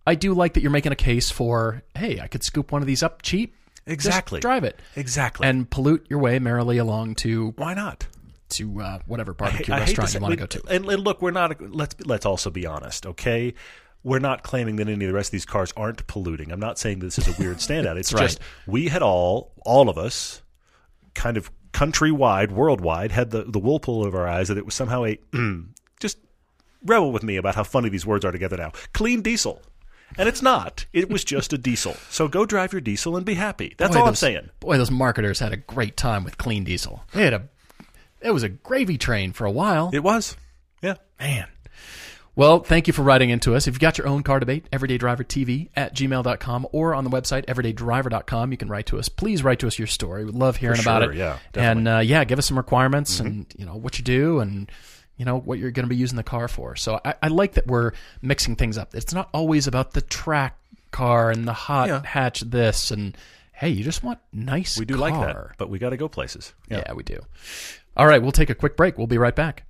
[0.06, 2.86] I do like that you're making a case for, hey, I could scoop one of
[2.86, 3.54] these up cheap.
[3.86, 4.40] Just Exactly.
[4.40, 5.46] drive it Exactly.
[5.46, 8.06] and pollute your way merrily along to why not?
[8.50, 10.62] to uh, whatever barbecue I hate restaurant say- you want to go to.
[10.68, 11.60] And, and look, we're not.
[11.74, 13.54] Let's let's also be honest, okay?
[14.04, 16.52] we're not claiming that any of the rest of these cars aren't polluting.
[16.52, 17.96] I'm not saying this is a weird standout.
[17.96, 18.20] It's right.
[18.20, 20.42] just we had all, all of us,
[21.14, 24.74] kind of countrywide, worldwide, had the, the wool pulled over our eyes that it was
[24.74, 25.18] somehow a
[26.00, 26.18] just
[26.84, 28.72] revel with me about how funny these words are together now.
[28.92, 29.62] Clean diesel.
[30.18, 30.86] And it's not.
[30.92, 31.94] It was just a diesel.
[32.10, 33.74] So go drive your diesel and be happy.
[33.76, 34.50] That's Boy, all I'm saying.
[34.60, 37.04] Boy, those marketers had a great time with clean diesel.
[37.12, 37.48] They had a,
[38.20, 39.90] it was a gravy train for a while.
[39.92, 40.36] It was.
[40.82, 40.94] Yeah.
[41.18, 41.48] Man.
[42.36, 43.68] Well, thank you for writing into us.
[43.68, 48.50] If you've got your own car debate, everydaydrivertv at gmail.com or on the website, everydaydriver.com,
[48.50, 49.08] you can write to us.
[49.08, 50.24] Please write to us your story.
[50.24, 51.16] We'd love hearing For about sure, it.
[51.18, 54.68] yeah, and uh, yeah, give us some requirements and, you know, what you do and,
[55.16, 56.74] you know, what you're going to be using the car for.
[56.76, 58.94] So I, I like that we're mixing things up.
[58.94, 60.58] It's not always about the track
[60.90, 62.02] car and the hot Yeah.
[62.04, 63.16] hatch this and,
[63.52, 65.00] hey, you just want nice We do car.
[65.10, 65.58] like that.
[65.58, 66.52] But we got to go places.
[66.68, 66.92] Yeah.
[66.92, 67.20] we do.
[67.96, 68.98] All right, we'll take a quick break.
[68.98, 69.64] We'll be right back.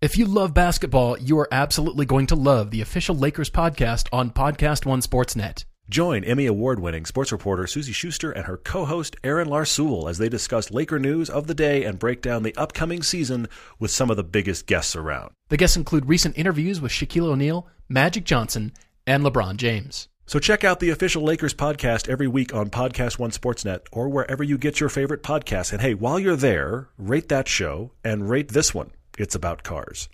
[0.00, 4.30] If you love basketball, you are absolutely going to love the official Lakers podcast on
[4.30, 5.64] Podcast One Sportsnet.
[5.92, 10.16] Join Emmy Award winning sports reporter Suzy Shuster and her co host Aaron Larsuel as
[10.16, 13.46] they discuss Laker news of the day and break down the upcoming season
[13.78, 15.32] with some of the biggest guests around.
[15.50, 18.72] The guests include recent interviews with Shaquille O'Neal, Magic Johnson,
[19.06, 20.08] and LeBron James.
[20.24, 24.42] So check out the official Lakers podcast every week on Podcast One Sportsnet or wherever
[24.42, 25.72] you get your favorite podcasts.
[25.72, 28.92] And hey, while you're there, rate that show and rate this one.
[29.18, 30.08] It's about cars.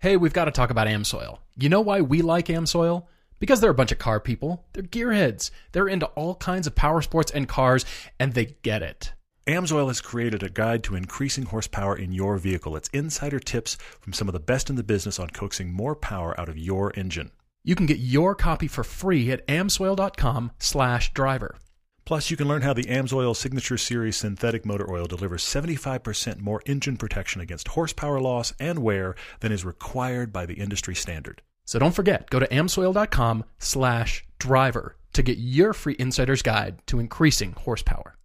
[0.00, 1.38] Hey, we've got to talk about Amsoil.
[1.56, 3.04] You know why we like Amsoil?
[3.38, 4.66] Because they're a bunch of car people.
[4.72, 5.50] They're gearheads.
[5.72, 7.84] They're into all kinds of power sports and cars,
[8.18, 9.12] and they get it.
[9.46, 12.76] Amsoil has created a guide to increasing horsepower in your vehicle.
[12.76, 16.38] It's insider tips from some of the best in the business on coaxing more power
[16.38, 17.30] out of your engine.
[17.64, 21.56] You can get your copy for free at amsoil.com slash driver.
[22.04, 26.62] Plus, you can learn how the AMSOIL Signature Series synthetic motor oil delivers 75% more
[26.64, 31.42] engine protection against horsepower loss and wear than is required by the industry standard.
[31.68, 36.98] So don't forget, go to amsoil.com slash driver to get your free insider's guide to
[36.98, 38.16] increasing horsepower.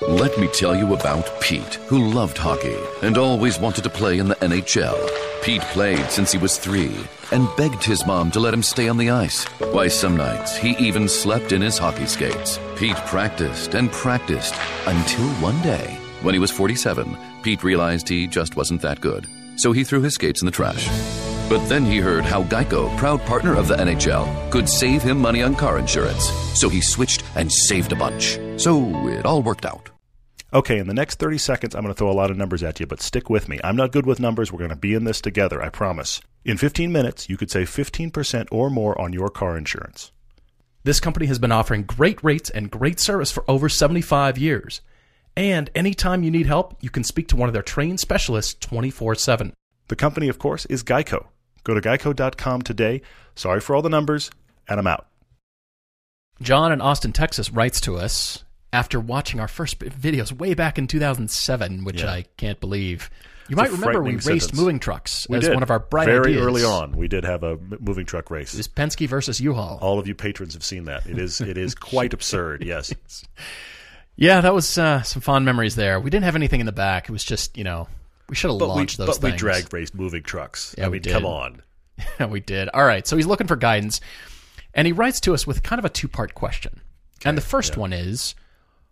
[0.00, 4.26] Let me tell you about Pete, who loved hockey and always wanted to play in
[4.26, 4.98] the NHL.
[5.40, 6.96] Pete played since he was three
[7.30, 9.44] and begged his mom to let him stay on the ice.
[9.70, 12.58] Why, some nights he even slept in his hockey skates.
[12.74, 14.56] Pete practiced and practiced
[14.88, 19.28] until one day, when he was 47, Pete realized he just wasn't that good.
[19.60, 20.88] So he threw his skates in the trash.
[21.50, 25.42] But then he heard how Geico, proud partner of the NHL, could save him money
[25.42, 26.30] on car insurance.
[26.58, 28.38] So he switched and saved a bunch.
[28.56, 29.90] So it all worked out.
[30.54, 32.80] Okay, in the next 30 seconds, I'm going to throw a lot of numbers at
[32.80, 33.60] you, but stick with me.
[33.62, 34.50] I'm not good with numbers.
[34.50, 36.22] We're going to be in this together, I promise.
[36.42, 40.10] In 15 minutes, you could save 15% or more on your car insurance.
[40.84, 44.80] This company has been offering great rates and great service for over 75 years.
[45.36, 49.14] And anytime you need help, you can speak to one of their trained specialists 24
[49.14, 49.52] 7.
[49.88, 51.26] The company, of course, is Geico.
[51.64, 53.02] Go to geico.com today.
[53.34, 54.30] Sorry for all the numbers,
[54.68, 55.06] and I'm out.
[56.42, 60.86] John in Austin, Texas writes to us after watching our first videos way back in
[60.86, 62.10] 2007, which Yeah.
[62.12, 63.10] I can't believe.
[63.48, 64.54] You It's might remember we raced sentence.
[64.54, 65.54] moving trucks We as did.
[65.54, 66.46] one of our bright Very ideas.
[66.46, 68.54] early on, we did have a moving truck race.
[68.54, 69.78] It was Penske versus U-Haul.
[69.82, 71.04] All of you patrons have seen that.
[71.06, 72.62] It is it is quite absurd.
[72.64, 72.94] Yes.
[74.20, 75.98] Yeah, that was uh, some fond memories there.
[75.98, 77.08] We didn't have anything in the back.
[77.08, 77.88] It was just, you know,
[78.28, 80.74] we should have But we launched those but we drag raced moving trucks.
[80.76, 81.12] Yeah, I we mean, did.
[81.14, 81.62] come on.
[82.28, 82.68] we did.
[82.68, 83.06] All right.
[83.06, 84.02] So he's looking for guidance.
[84.74, 86.80] And he writes to us with kind of a two part question.
[87.24, 88.34] and the first one is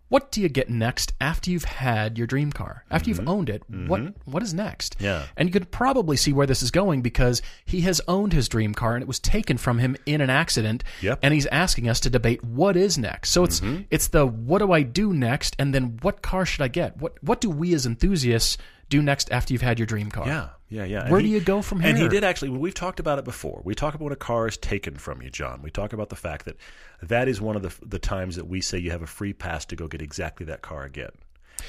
[0.09, 2.83] what do you get next after you've had your dream car?
[2.91, 4.95] After you've owned it, what what is next?
[4.95, 5.05] Mm-hmm.
[5.05, 5.25] Yeah.
[5.37, 8.73] And you could probably see where this is going because he has owned his dream
[8.73, 10.83] car and it was taken from him in an accident.
[11.01, 11.17] Yep.
[11.17, 11.25] Mm-hmm.
[11.25, 13.29] And he's asking us to debate what is next.
[13.29, 16.67] So it's it's the what do I do next and then what car should I
[16.67, 16.97] get?
[16.97, 18.57] What what do we as enthusiasts
[18.89, 20.27] do next after you've had your dream car?
[20.27, 21.09] Yeah, yeah, yeah.
[21.09, 21.89] Where do you go from here?
[21.89, 22.49] And he did actually.
[22.49, 23.61] We've talked about it before.
[23.63, 25.61] We talk about when a car is taken from you, John.
[25.61, 26.57] We talk about the fact that
[27.03, 29.65] that is one of the the times that we say you have a free pass
[29.65, 31.11] to go get exactly that car again.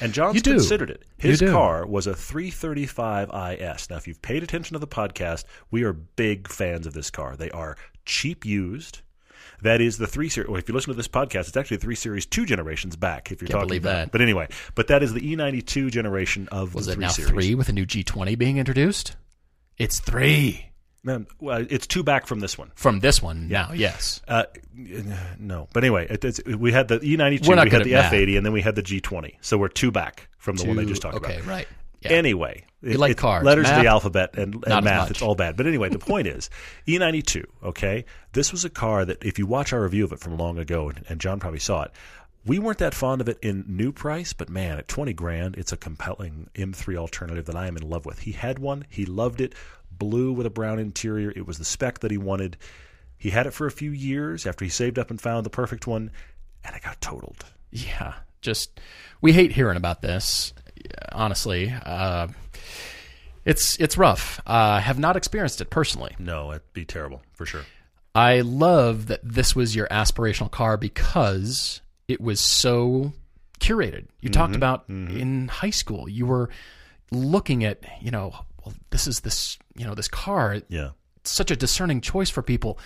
[0.00, 1.04] And John's considered it.
[1.18, 3.90] His car was a 335 IS.
[3.90, 7.36] Now, if you've paid attention to the podcast, we are big fans of this car.
[7.36, 9.00] They are cheap used.
[9.62, 10.48] That is the three series.
[10.48, 13.30] Well, if you listen to this podcast, it's actually the three series two generations back.
[13.32, 14.12] If you're Can't talking believe about, that.
[14.12, 17.30] but anyway, but that is the E92 generation of Was the it three now series.
[17.30, 19.16] three with a new G20 being introduced?
[19.78, 20.66] It's three
[21.08, 22.70] Um, well, it's two back from this one.
[22.74, 23.72] from this one now.
[23.74, 24.20] Yes.
[24.28, 24.44] Uh,
[25.38, 28.04] no, but anyway, it, it's, we had the E92, We're not we had the at
[28.04, 28.12] math.
[28.12, 29.36] F80, and then we had the G20.
[29.40, 31.40] So we're two back from the one I Two- just talked okay, about.
[31.42, 31.68] Okay, right.
[32.02, 32.10] Yeah.
[32.12, 35.10] Anyway, You like letters of the alphabet and, and math.
[35.10, 35.56] It's all bad.
[35.56, 36.48] But anyway, the point is
[36.86, 37.44] E92.
[37.62, 40.58] Okay, this was a car that if you watch our review of it from long
[40.58, 41.92] ago, and, and John probably saw it,
[42.46, 45.72] We weren't that fond of it in new price, but man, at 20 grand, it's
[45.72, 48.20] a compelling M3 alternative that I am in love with.
[48.20, 49.54] He had one, he loved it,
[49.90, 51.30] blue with a brown interior.
[51.36, 52.56] It was the spec that he wanted.
[53.18, 55.86] He had it for a few years after he saved up and found the perfect
[55.86, 56.10] one,
[56.64, 57.44] and it got totaled.
[57.70, 58.80] Yeah, just
[59.20, 60.54] we hate hearing about this.
[61.12, 62.28] Honestly, uh,
[63.44, 64.40] it's it's rough.
[64.46, 66.14] I uh, have not experienced it personally.
[66.18, 67.62] No, it'd be terrible for sure.
[68.14, 73.12] I love that this was your aspirational car because it was so
[73.60, 74.06] curated.
[74.20, 74.32] You Mm-hmm.
[74.32, 76.50] talked about in high school, you were
[77.12, 78.32] looking at, you know,
[78.64, 80.60] well, this is this, you know, this car.
[80.68, 80.90] Yeah.
[81.18, 82.78] It's such a discerning choice for people.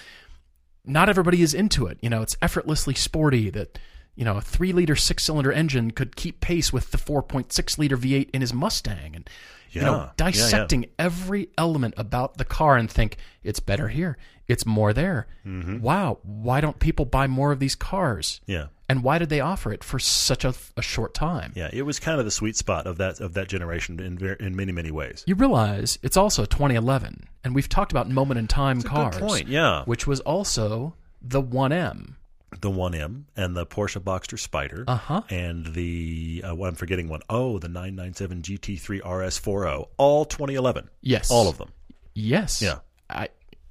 [0.85, 1.99] Not everybody is into it.
[2.03, 3.79] You know, it's effortlessly sporty that,
[4.17, 7.97] you know, a three liter six cylinder engine could keep pace with the 4.6 liter
[7.97, 9.15] V8 in his Mustang.
[9.17, 9.31] And,
[9.71, 9.87] you Yeah.
[9.87, 10.11] Yeah, know, yeah.
[10.17, 15.27] dissecting every element about the car and think it's better here, it's more there.
[15.45, 15.81] Mm-hmm.
[15.81, 18.41] Wow, why don't people buy more of these cars?
[18.47, 18.67] Yeah.
[18.89, 21.53] And why did they offer it for such a, a short time?
[21.57, 24.55] Yeah, it was kind of the sweet spot of that of that generation in in
[24.55, 25.25] many many ways.
[25.27, 29.49] You realize it's also 2011, and we've talked about moment in time good cars, point,
[29.49, 29.85] yeah.
[29.87, 32.17] which was also the 1M.
[32.61, 35.23] The 1M and the Porsche Boxster Spider, Uh-huh.
[35.31, 37.21] and the uh, well, I'm forgetting one.
[37.29, 40.89] Oh, the 997 GT3 RS40, all 2011.
[41.01, 41.71] Yes, all of them.
[42.15, 42.79] Yes, Yeah.
[43.11, 43.29] I,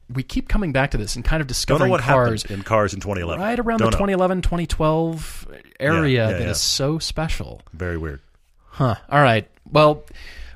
[0.10, 3.00] we keep coming back to this and kind of discovering what cars in cars in
[3.00, 3.42] 2011.
[3.42, 4.06] right around Don't the know.
[4.06, 5.48] 2011 2012
[5.80, 6.54] area Yeah, yeah, that is yeah.
[6.54, 7.62] so special.
[7.74, 8.20] Very weird.
[8.68, 8.96] Huh.
[9.10, 9.50] All right.
[9.72, 10.04] Well,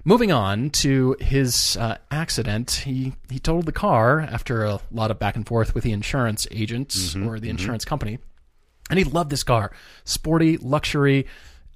[0.08, 5.20] moving on to his uh, accident, he he totaled the car after a lot of
[5.20, 8.17] back and forth with the insurance agents Mm-hmm, or the insurance company,
[8.89, 9.72] and he loved this car,
[10.06, 11.28] sporty, luxury,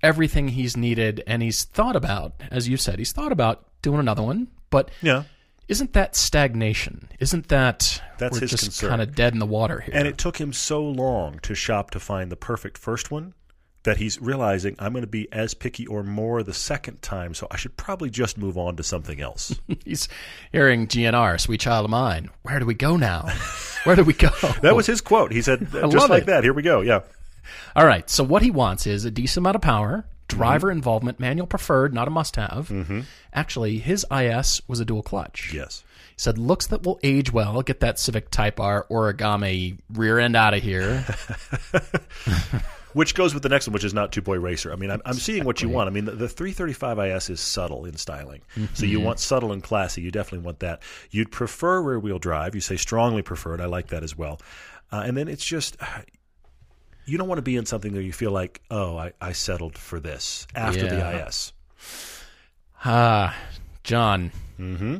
[0.01, 4.23] everything he's needed, and he's thought about, as you said, he's thought about doing another
[4.23, 4.89] one, but.
[5.01, 5.23] Yeah.
[5.67, 7.07] Isn't that stagnation?
[7.21, 9.93] Isn't that That's we're his just kind of dead in the water here?
[9.95, 13.35] And it took him so long to shop to find the perfect first one
[13.83, 17.47] that he's realizing I'm going to be as picky or more the second time, so
[17.49, 19.59] I should probably just move on to something else.
[19.85, 20.07] He's
[20.51, 22.29] hearing GNR, sweet child of mine.
[22.43, 23.29] Where do we go now?
[23.83, 24.29] Where do we go?
[24.61, 25.31] that was his quote.
[25.31, 26.25] He said, just like it.
[26.27, 26.43] that.
[26.43, 26.81] Here we go.
[26.81, 27.01] Yeah.
[27.75, 28.07] All right.
[28.09, 32.07] So what he wants is a decent amount of power, driver involvement, manual preferred, not
[32.07, 32.69] a must-have.
[32.69, 33.01] Mm-hmm.
[33.33, 35.51] Actually, his IS was a dual clutch.
[35.53, 35.83] Yes.
[36.11, 37.63] He said looks that will age well.
[37.63, 41.03] Get that Civic Type R origami rear end out of here.
[42.93, 44.71] Which goes with the next one, which is not Two Boy Racer.
[44.71, 45.87] I mean, I'm, I'm seeing what you want.
[45.87, 48.41] I mean, the, the 335 IS is subtle in styling.
[48.73, 50.01] So you want subtle and classy.
[50.01, 50.81] You definitely want that.
[51.09, 52.55] You'd prefer rear wheel drive.
[52.55, 53.61] You say strongly preferred.
[53.61, 54.39] I like that as well.
[54.91, 55.77] Uh, and then it's just.
[57.03, 59.75] You don't want to be in something where you feel like, oh, I, I settled
[59.75, 61.11] for this after Yeah.
[61.19, 61.51] the IS.
[62.85, 63.35] Ah,
[63.83, 64.31] John.
[64.59, 64.97] Mm-hmm.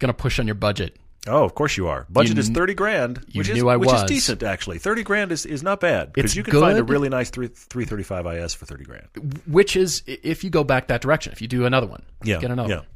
[0.00, 0.96] Gonna push on your budget.
[1.28, 2.06] Oh, of course you are.
[2.08, 4.78] Budget You is thirty grand, you which is knew I which is decent actually.
[4.78, 7.84] Thirty grand is, is not bad because you can find a really nice three three
[7.84, 9.06] thirty five IS for thirty grand.
[9.46, 12.50] Which is if you go back that direction, if you do another one, Yeah, get
[12.50, 12.76] another yeah.
[12.78, 12.86] one.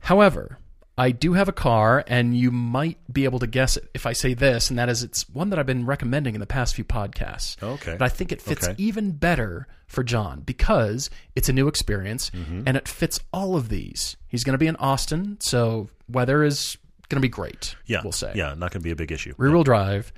[0.00, 0.58] However,
[0.98, 4.12] I do have a car, and you might be able to guess it if I
[4.12, 6.84] say this, and that is it's one that I've been recommending in the past few
[6.84, 7.62] podcasts.
[7.62, 7.92] Okay.
[7.98, 8.74] But I think it fits Okay.
[8.82, 12.62] even better for John because it's a new experience Mm-hmm.
[12.66, 14.16] and it fits all of these.
[14.28, 16.76] He's going to be in Austin, so weather is
[17.10, 17.76] going to be great.
[17.86, 19.34] Yeah, we'll say yeah, not going to be a big issue.
[19.36, 20.12] rear wheel drive.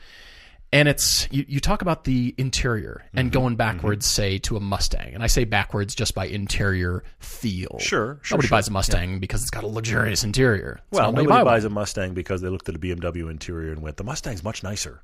[0.75, 3.39] And it's you, you talk about the interior and Mm-hmm.
[3.41, 7.77] going backwards, say to a Mustang, and I say backwards just by interior feel.
[7.79, 8.57] Sure, sure, Nobody sure.
[8.57, 10.81] buys a Mustang because it's got a luxurious interior.
[10.91, 11.45] That's Well, nobody buy one.
[11.45, 14.63] buys a Mustang because they looked at a BMW interior and went, "The Mustang's much
[14.63, 15.03] nicer."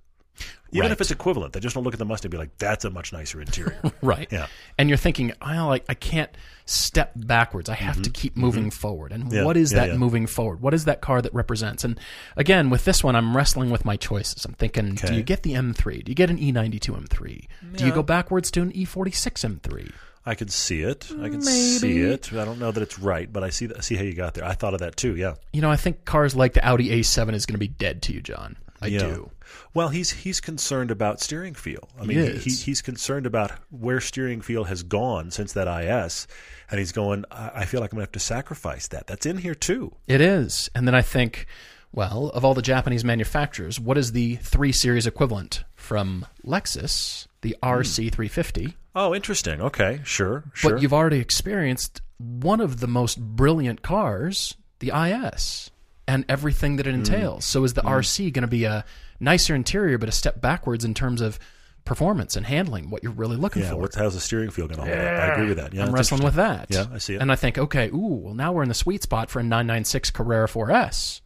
[0.71, 0.91] Even Right.
[0.93, 2.91] if it's equivalent, they just don't look at the Mustang and be like, "That's a
[2.91, 4.29] much nicer interior." right.
[4.31, 4.49] Yeah.
[4.77, 6.31] And you're thinking, well, I, I can't
[6.67, 7.71] step backwards.
[7.71, 9.13] I have to keep moving forward.
[9.13, 9.35] And Mm-hmm.
[9.35, 9.97] Yeah, what is yeah, that yeah.
[9.97, 10.61] moving forward?
[10.61, 11.85] What is that car that represents?
[11.85, 11.99] And
[12.37, 14.45] again, with this one, I'm wrestling with my choices.
[14.45, 16.05] I'm thinking, do you get the M3?
[16.05, 17.47] Do you get an E E92 M3?
[17.77, 19.91] Do you go backwards to an E E46 M3?
[20.27, 21.07] I could see it.
[21.13, 21.41] I can Maybe.
[21.79, 22.31] see it.
[22.35, 24.45] I don't know that it's right, but I see I see how you got there.
[24.45, 25.17] I thought of that too.
[25.17, 25.37] Yeah.
[25.55, 28.13] You know, I think cars like the Audi A7 is going to be dead to
[28.13, 28.57] you, John.
[28.81, 28.99] I Yeah.
[29.01, 29.31] do.
[29.75, 31.89] Well, he's he's concerned about steering feel.
[31.99, 32.45] I He mean, is.
[32.45, 36.27] he, he's concerned about where steering feel has gone since that IS,
[36.71, 37.25] and he's going.
[37.31, 39.07] I, I feel like I'm going to have to sacrifice that.
[39.07, 39.95] That's in here too.
[40.07, 40.71] It is.
[40.75, 41.47] And then I think,
[41.93, 47.57] well, of all the Japanese manufacturers, what is the 3 Series equivalent from Lexus, the
[47.63, 47.69] hmm.
[47.69, 48.75] RC350?
[48.95, 49.61] Oh, interesting.
[49.61, 50.73] Okay, sure, sure.
[50.73, 55.71] But you've already experienced one of the most brilliant cars, the IS,
[56.09, 56.99] and everything that it Mm.
[57.07, 57.45] entails.
[57.45, 58.85] So is the RC going to be a
[59.21, 61.39] nicer interior, but a step backwards in terms of
[61.85, 63.77] performance and handling, what you're really looking yeah, for?
[63.77, 65.05] what's, how's the steering feel going to hold up?
[65.23, 65.73] I agree with that.
[65.73, 66.67] Yeah, I'm wrestling with that.
[66.71, 67.23] Yeah, I see it.
[67.23, 70.11] And I think, okay, ooh, well, now we're in the sweet spot for a 996
[70.11, 71.21] Carrera 4S.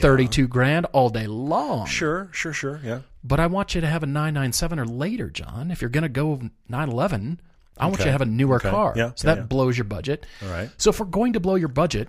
[0.00, 1.86] 32 grand all day long.
[1.86, 2.80] Sure, sure, sure.
[2.82, 3.00] Yeah.
[3.22, 5.70] But I want you to have a 997 or later, John.
[5.70, 7.40] If you're going to go 911,
[7.78, 8.70] I want you to have a newer Okay.
[8.70, 8.94] car.
[8.96, 9.46] Yeah, So yeah, that yeah.
[9.46, 10.24] blows your budget.
[10.42, 10.70] All right.
[10.78, 12.08] So if we're going to blow your budget,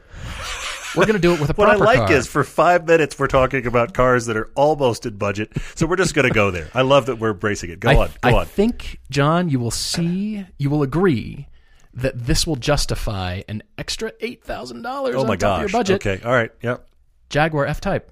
[0.95, 1.79] we're going to do it with a proper car.
[1.79, 2.17] What I like car.
[2.17, 5.97] is for five minutes we're talking about cars that are almost in budget, so we're
[5.97, 6.69] just going to go there.
[6.73, 7.79] I love that we're embracing it.
[7.81, 8.45] Go I, on, go I on.
[8.45, 11.47] think, John, you will see, you will agree
[11.93, 15.65] that this will justify an extra eight thousand dollars Oh on my top gosh.
[15.65, 15.95] of your budget.
[16.05, 16.23] Okay.
[16.25, 16.51] All right.
[16.61, 16.87] Yep.
[17.29, 18.11] Jaguar F Type.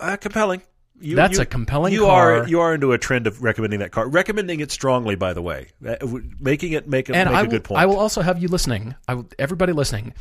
[0.00, 0.60] Uh, compelling.
[1.00, 2.40] You, That's you- a compelling you car.
[2.42, 5.14] are you are into a trend of recommending that car, recommending it strongly.
[5.14, 5.96] By the way, Uh,
[6.40, 7.80] making it make, a and make I a good point.
[7.80, 8.94] I will also have you listening.
[9.06, 10.14] I will, everybody listening.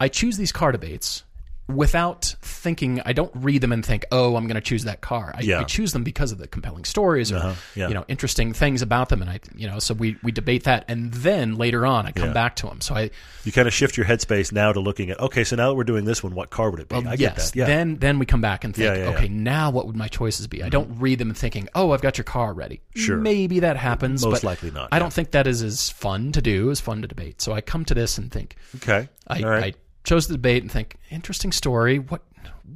[0.00, 1.22] I choose these car debates
[1.68, 3.00] without thinking.
[3.04, 5.60] I don't read them and think, "Oh, I'm going to choose that car." I, Yeah.
[5.60, 7.88] I choose them because of the compelling stories or Uh-huh, yeah.
[7.88, 10.84] you know interesting things about them, and I you know so we we debate that,
[10.88, 12.32] and then later on I come Yeah.
[12.34, 12.80] back to them.
[12.80, 13.10] So I
[13.44, 15.84] you kind of shift your headspace now to looking at okay, so now that we're
[15.84, 16.96] doing this one, what car would it be?
[16.96, 17.56] I get yes, that.
[17.56, 17.64] Yeah.
[17.66, 20.62] then then we come back and think, okay, now what would my choices be?
[20.62, 23.16] I don't read them and thinking, "Oh, I've got your car ready." Sure.
[23.16, 26.42] maybe that happens, Most but likely not, I don't think that is as fun to
[26.42, 27.40] do as fun to debate.
[27.40, 29.08] So I come to this and think, okay.
[29.28, 29.76] I, All right.
[30.04, 31.98] Chose the debate and think, interesting story.
[31.98, 32.22] What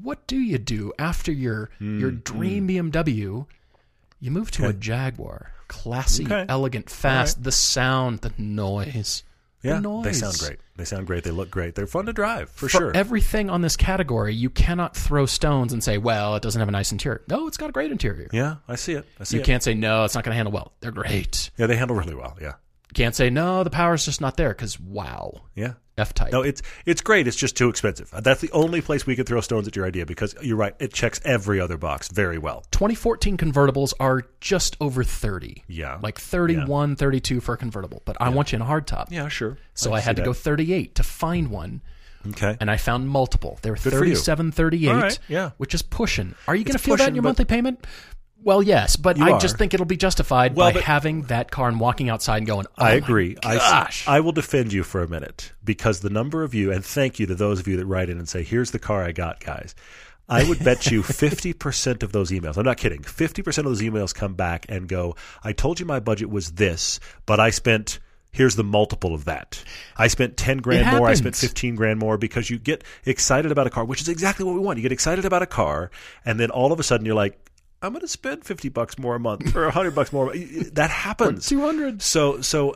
[0.03, 3.47] what do you do after your Hmm, your dream BMW?
[4.21, 6.47] You move to a Jaguar, classy, Okay.
[6.49, 7.43] elegant, fast.
[7.43, 9.25] The sound, the noise,
[9.63, 10.05] yeah, the noise.
[10.05, 10.59] they sound great.
[10.77, 11.25] They sound great.
[11.25, 11.75] They look great.
[11.75, 12.93] They're fun to drive for, For sure.
[12.97, 16.73] everything on this category, you cannot throw stones and say, "Well, it doesn't have a
[16.73, 18.29] nice interior." No, it's got a great interior.
[18.33, 19.05] yeah, I see it.
[19.21, 19.47] I see You it.
[19.47, 20.73] can't say no, it's not going to handle well.
[20.81, 21.51] They're great.
[21.59, 22.37] Yeah, they handle really well.
[22.41, 22.55] Yeah,
[22.95, 25.75] Can't say no, the power's just not there because wow, yeah.
[25.99, 26.33] F type.
[26.33, 27.27] No, it's it's great.
[27.27, 28.11] It's just too expensive.
[28.23, 30.75] That's the only place we could throw stones at your idea because you're right.
[30.79, 32.65] It checks every other box very well.
[32.71, 35.65] 2014 convertibles are just over 30.
[35.69, 35.99] Yeah.
[36.03, 38.03] Like 31, 32 for a convertible.
[38.05, 39.11] But I want you in a hardtop.
[39.11, 39.57] Yeah, sure.
[39.75, 41.81] So I, had to go 38 to find one.
[42.29, 42.57] Okay.
[42.61, 43.59] And I found multiple.
[43.63, 45.51] They were for 37, 38, All right, yeah.
[45.59, 46.35] which is pushing.
[46.49, 47.87] Are you going to feel that in your monthly payment?
[48.47, 49.41] Well, yes, but You I are.
[49.41, 52.67] just think it'll be justified Well, by having that car and walking outside and going,
[52.79, 53.37] oh I agree.
[53.45, 53.91] I.
[54.07, 57.27] I will defend you for a minute because the number of you, and thank you
[57.27, 59.75] to those of you that write in and say, here's the car I got, guys.
[60.29, 64.15] I would bet you 50% of those emails, I'm not kidding, 50% of those emails
[64.15, 67.99] come back and go, I told you my budget was this, but I spent.
[68.31, 69.65] Here's the multiple of that.
[69.97, 71.09] I spent 10 grand more.
[71.09, 74.45] I spent 15 grand more because you get excited about a car, which is exactly
[74.45, 74.77] what we want.
[74.77, 75.91] You get excited about a car,
[76.23, 77.41] and then all of a sudden you're like,
[77.83, 80.33] I'm going to spend 50 bucks more a month or 100 bucks more.
[80.73, 81.47] That happens.
[81.47, 82.03] 200.
[82.03, 82.75] So so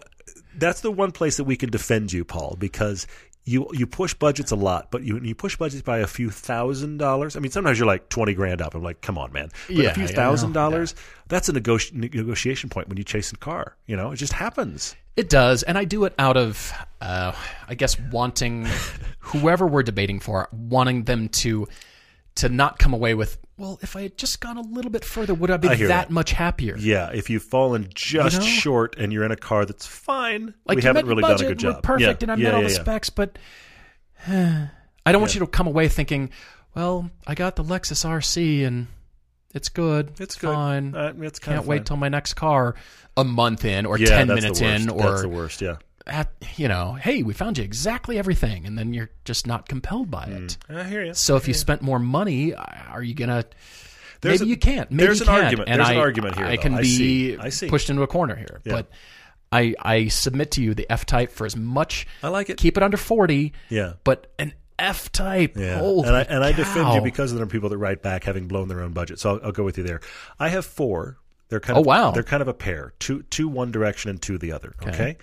[0.57, 3.07] that's the one place that we can defend you, Paul, because
[3.45, 6.99] you you push budgets a lot, but you you push budgets by a few thousand
[6.99, 7.37] dollars.
[7.37, 8.75] I mean, sometimes you're like twenty grand up.
[8.75, 9.49] I'm like, come on, man.
[9.67, 10.95] But Yeah, a few yeah, thousand dollars,
[11.29, 13.77] that's a negoti- negotiation point when you chase a car.
[13.87, 14.95] You know, it just happens.
[15.17, 17.33] It does, and I do it out of, uh,
[17.69, 18.67] I guess, wanting
[19.19, 21.67] whoever we're debating for, wanting them to
[22.37, 25.35] to not come away with, well, if I had just gone a little bit further,
[25.35, 26.11] would I be I that, that.
[26.11, 26.77] much happier?
[26.79, 28.47] Yeah, if you've fallen just You know?
[28.47, 31.49] short and you're in a car that's fine, Like we haven't really done a budget,
[31.49, 31.83] good job.
[31.83, 32.81] Perfect, Yeah, and I yeah, met all the yeah.
[32.81, 33.39] specs, but
[34.29, 36.31] I don't want you to come away thinking,
[36.75, 38.87] well, I got the Lexus RC and
[39.55, 40.55] it's good, It's good.
[40.55, 40.95] fine.
[40.95, 42.77] Uh, it's Can't of wait till my next car,
[43.17, 45.61] a month in or yeah, ten minutes in, or that's the worst.
[45.61, 45.77] Yeah,
[46.07, 50.11] at, you know, hey, we found you exactly everything, and then you're just not compelled
[50.11, 50.45] by hmm.
[50.45, 50.59] it.
[50.69, 51.15] I hear you.
[51.15, 53.45] So if you spent more money, uh, are you gonna?
[54.21, 54.91] There's maybe a- you can't.
[54.91, 55.45] Maybe there's you an can't.
[55.45, 55.69] argument.
[55.69, 56.63] And There's I, an argument here, I though.
[56.63, 57.39] can I be see.
[57.39, 57.69] I see.
[57.69, 58.73] pushed into a corner here, Yeah.
[58.73, 58.91] but
[59.53, 62.07] I I submit to you the F type for as much.
[62.23, 62.57] I like it.
[62.57, 63.53] Keep it under forty.
[63.69, 63.95] Yeah.
[64.05, 65.57] but an F type.
[65.57, 68.25] Yeah, Holy and I and I defend you because there are people that write back
[68.25, 69.19] having blown their own budget.
[69.19, 70.01] So I'll, I'll go with you there.
[70.39, 71.19] I have four.
[71.49, 72.11] They're kind Oh, of wow.
[72.13, 72.93] They're kind of a pair.
[72.99, 74.75] Two two one direction and two the other.
[74.87, 75.17] Okay.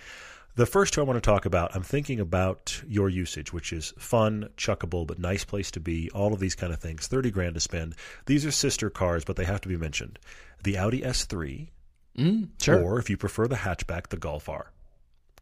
[0.58, 1.76] The first two I want to talk about.
[1.76, 6.10] I'm thinking about your usage, which is fun, chuckable, but nice place to be.
[6.12, 7.08] All of these kind of things.
[7.08, 7.96] Thirty grand to spend.
[8.26, 10.18] These are sister cars, but they have to be mentioned.
[10.64, 11.70] The Audi S3,
[12.18, 12.82] Mm, sure.
[12.84, 14.72] or if you prefer the hatchback, the Golf R.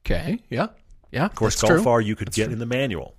[0.01, 0.39] okay.
[0.49, 0.67] Yeah.
[1.11, 1.25] Yeah.
[1.27, 1.89] Of course, Golf true.
[1.91, 3.15] R you could get in the manual.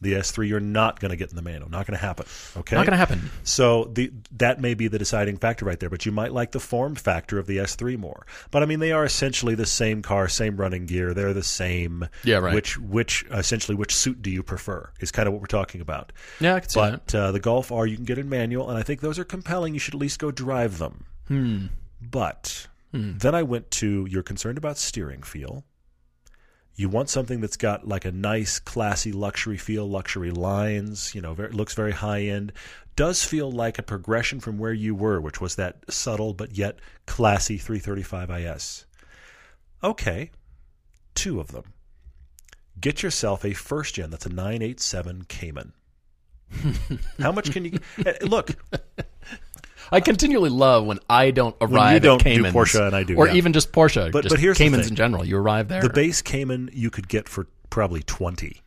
[0.00, 1.68] The S3 you're not going to get in the manual.
[1.70, 2.26] Not going to happen.
[2.56, 2.76] Okay.
[2.76, 3.30] Not going to happen.
[3.44, 6.60] So the that may be the deciding factor right there, but you might like the
[6.60, 8.26] form factor of the S3 more.
[8.50, 11.14] But I mean, they are essentially the same car, same running gear.
[11.14, 12.08] They're the same.
[12.24, 12.54] Yeah, right.
[12.54, 16.12] Which which essentially which suit do you prefer is kind of what we're talking about.
[16.40, 17.06] Yeah, I can see that.
[17.06, 19.24] But uh, the Golf R you can get in manual, and I think those are
[19.24, 19.74] compelling.
[19.74, 21.04] You should at least go drive them.
[21.28, 21.66] Hmm.
[22.00, 25.64] But then I went to you're concerned about steering feel.
[26.80, 31.14] You want something that's got like a nice, classy luxury feel, luxury lines.
[31.14, 32.54] You know, very, looks very high end.
[32.96, 36.78] Does feel like a progression from where you were, which was that subtle but yet
[37.04, 38.86] classy 335 IS.
[39.84, 40.30] Okay,
[41.14, 41.64] two of them.
[42.80, 45.74] Get yourself a first gen that's a 987 Cayman.
[47.20, 48.52] How much can you eh, look?
[49.92, 53.16] I continually love when I don't arrive you don't at do Porsche and I do,
[53.16, 53.34] or yeah.
[53.34, 55.24] even just Porsche, But- just but here's the Caymans in general.
[55.24, 55.82] You arrive there.
[55.82, 58.62] The base Cayman you could get for probably twenty.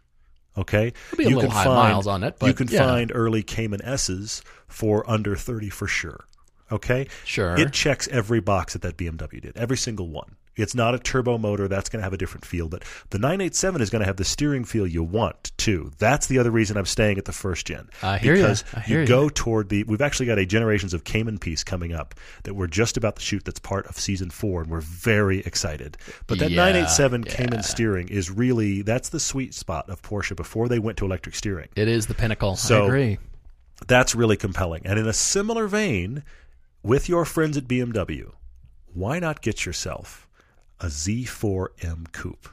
[0.56, 2.86] Okay, be a you little can high find, miles on it, you can yeah.
[2.86, 6.26] find early Cayman S's for under thirty for sure.
[6.72, 7.56] Okay, Sure.
[7.58, 10.36] It checks every box that that BMW did, every single one.
[10.56, 11.68] It's not a turbo motor.
[11.68, 12.68] That's going to have a different feel.
[12.68, 15.92] But the 987 is going to have the steering feel you want too.
[15.98, 17.90] That's the other reason I'm staying at the first gen.
[18.04, 19.84] I hear because I hear you go toward the.
[19.84, 23.22] We've actually got a Generations of Cayman piece coming up that we're just about to
[23.22, 23.46] shoot.
[23.46, 25.98] That's part of season four, and we're very excited.
[26.28, 27.34] But that Yeah, 987 yeah.
[27.34, 31.36] Cayman steering is really that's the sweet spot of Porsche before they went to electric
[31.36, 31.70] steering.
[31.76, 32.56] it is the pinnacle.
[32.56, 33.18] So- I agree.
[33.88, 34.86] That's really compelling.
[34.86, 36.24] And in a similar vein,
[36.84, 38.32] with your friends at BMW,
[38.94, 40.23] why not get yourself
[40.84, 42.50] a Z4M coupe?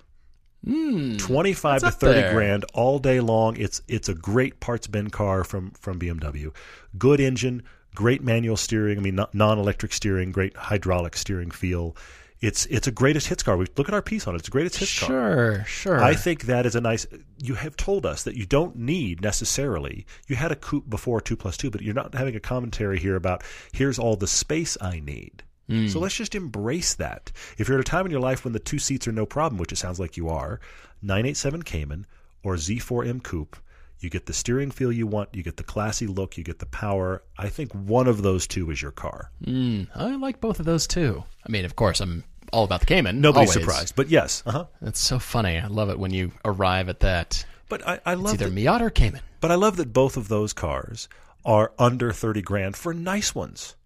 [0.64, 1.92] Twenty-five to Hmm.
[1.92, 2.32] thirty there?
[2.34, 3.56] grand all day long.
[3.56, 6.52] It's it's a great parts bin car from from BMW.
[6.98, 7.62] Good engine,
[7.94, 8.98] great manual steering.
[8.98, 11.96] I mean, non- non-electric steering, great hydraulic steering feel.
[12.42, 13.56] It's it's a greatest hits car.
[13.56, 14.38] We look at our piece on it.
[14.40, 15.08] It's a greatest hits car.
[15.08, 16.02] Sure, sure.
[16.04, 17.06] I think that is a nice.
[17.42, 20.04] You have told us that you don't need necessarily.
[20.28, 23.16] You had a coupe before two plus two, but you're not having a commentary here
[23.16, 25.42] about here's all the space I need.
[25.88, 27.30] So let's just embrace that.
[27.58, 29.58] If you're at a time in your life when the two seats are no problem,
[29.58, 30.60] which it sounds like you are,
[31.02, 32.06] 987 Cayman
[32.42, 33.56] or Z4M Coupe,
[34.00, 36.66] you get the steering feel you want, you get the classy look, you get the
[36.66, 37.22] power.
[37.38, 39.30] I think one of those two is your car.
[39.44, 41.22] Mm, I like both of those too.
[41.46, 43.20] I mean, of course, I'm all about the Cayman.
[43.20, 43.64] Nobody's always.
[43.64, 44.64] surprised, but yes, uh huh.
[44.80, 45.58] That's so funny.
[45.58, 47.44] I love it when you arrive at that.
[47.68, 49.20] But I, I love It's either that- Miata or Cayman.
[49.40, 51.08] But I love that both of those cars
[51.44, 53.76] are under 30 grand for nice ones.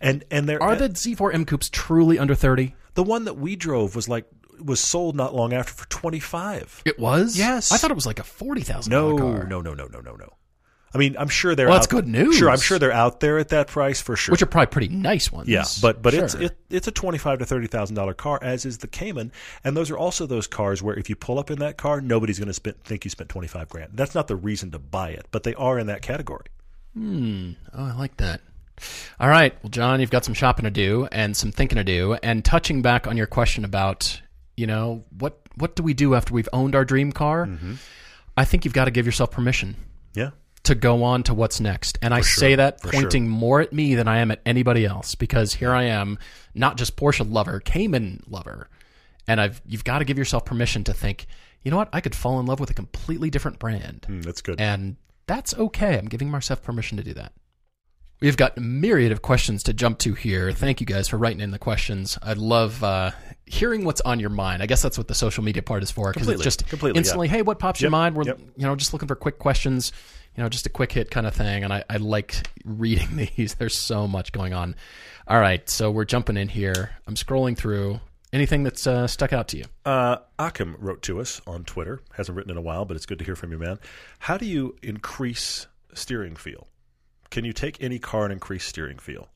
[0.00, 2.74] And and they're Are the Z4M coupes truly under 30?
[2.94, 4.26] the one that we drove was like
[4.60, 6.82] was sold not long after for 25.
[6.84, 7.38] It was?
[7.38, 7.72] Yes.
[7.72, 9.44] I thought it was like a $40,000 No, car.
[9.44, 10.28] no, no, no, no, no, no.
[10.92, 12.36] I mean, I'm sure they're Well, that's out- good news.
[12.36, 14.32] Sure, I'm sure they're out there at that price for sure.
[14.32, 15.48] Which are probably pretty nice ones.
[15.48, 18.66] yeah, but but it's it, it's a twenty five to thirty thousand dollar car, as
[18.66, 19.30] is the Cayman,
[19.62, 22.40] and those are also those cars where if you pull up in that car, nobody's
[22.40, 23.92] going to think you spent twenty five grand.
[23.94, 26.46] That's not the reason to buy it, but they are in that category.
[26.94, 27.52] Hmm.
[27.72, 28.40] Oh, I like that.
[29.18, 29.54] All right.
[29.62, 32.14] Well, John, you've got some shopping to do and some thinking to do.
[32.22, 34.20] And touching back on your question about,
[34.56, 37.46] you know, what what do we do after we've owned our dream car?
[37.46, 37.74] Mm-hmm.
[38.36, 39.76] I think you've got to give yourself permission
[40.14, 40.30] Yeah,
[40.62, 41.98] to go on to what's next.
[42.00, 45.54] And I say that pointing more at me than I am at anybody else because
[45.54, 46.18] here I am,
[46.54, 48.68] not just Porsche lover, Cayman lover.
[49.26, 51.26] And I've you've got to give yourself permission to think,
[51.62, 54.06] you know what, I could fall in love with a completely different brand.
[54.08, 54.60] Mm, that's good.
[54.60, 55.98] And that's okay.
[55.98, 57.32] I'm giving myself permission to do that.
[58.20, 60.52] We've got a myriad of questions to jump to here.
[60.52, 62.18] Thank you guys for writing in the questions.
[62.22, 63.12] I love uh,
[63.46, 64.62] hearing what's on your mind.
[64.62, 67.28] I guess that's what the social media part is for because it's just Completely, instantly,
[67.28, 68.16] hey, what pops your mind?
[68.16, 68.40] We're Yep.
[68.56, 69.90] you know just looking for quick questions,
[70.36, 71.64] you know, just a quick hit kind of thing.
[71.64, 73.54] And I, I like reading these.
[73.54, 74.76] There's so much going on.
[75.26, 76.90] All right, so we're jumping in here.
[77.06, 78.00] I'm scrolling through.
[78.34, 79.64] Anything that's uh, stuck out to you?
[79.84, 82.00] Uh, Akim wrote to us on Twitter.
[82.12, 83.78] Hasn't written in a while, but it's good to hear from you, man.
[84.20, 86.68] How do you increase steering feel?
[87.30, 89.28] Can you take any car and increase steering feel?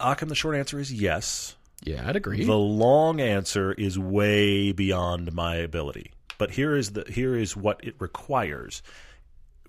[0.00, 1.56] Akim, the short answer is yes.
[1.82, 2.44] Yeah, I'd agree.
[2.44, 6.12] The long answer is way beyond my ability.
[6.38, 8.82] But here is the here is what it requires.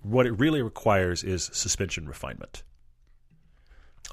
[0.02, 2.64] What it really requires is suspension refinement.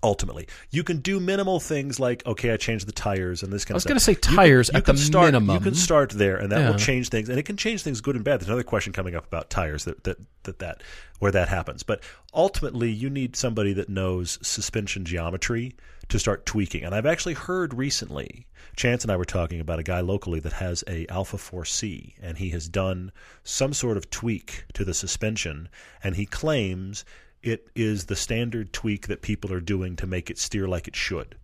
[0.05, 3.77] Ultimately, you can do minimal things like okay, I changed the tires and this kind
[3.77, 3.93] of stuff.
[3.93, 5.55] I was going to say You tires can- you at the start, minimum.
[5.55, 6.71] You can start there, and that Yeah.
[6.71, 8.41] will change things, and it can change things good and bad.
[8.41, 10.83] There's another question coming up about tires that that that, that
[11.21, 11.85] where that happens.
[11.85, 12.03] But
[12.35, 15.77] ultimately, you need somebody that knows suspension geometry
[16.09, 16.83] to start tweaking.
[16.85, 20.55] And I've actually heard recently, Chance and I were talking about a guy locally that
[20.55, 23.13] has a Alfa 4C, and he has done
[23.45, 25.69] some sort of tweak to the suspension,
[26.03, 27.05] and he claims
[27.43, 30.97] it is the standard tweak that people are doing to make it steer like it
[30.97, 31.37] should.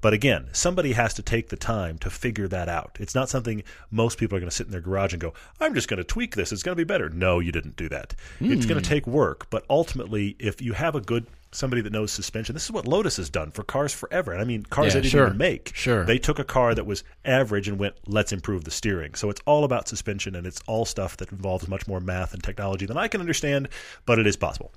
[0.00, 2.98] But again, somebody has to take the time to figure that out.
[3.00, 5.72] It's not something most people are going to sit in their garage and go, I'm
[5.74, 6.52] just going to tweak this.
[6.52, 7.08] It's going to be better.
[7.08, 8.14] No, you didn't do that.
[8.38, 8.68] It's Hmm.
[8.68, 9.48] going to take work.
[9.48, 13.16] But ultimately, if you have a good somebody that knows suspension, this is what Lotus
[13.16, 14.32] has done for cars forever.
[14.32, 15.26] And I mean, cars Yeah, they didn't sure.
[15.26, 15.72] even make.
[15.74, 16.04] Sure.
[16.04, 19.14] They took a car that was average and went, let's improve the steering.
[19.14, 22.42] So it's all about suspension and it's all stuff that involves much more math and
[22.42, 23.68] technology than I can understand,
[24.04, 24.72] but it is possible.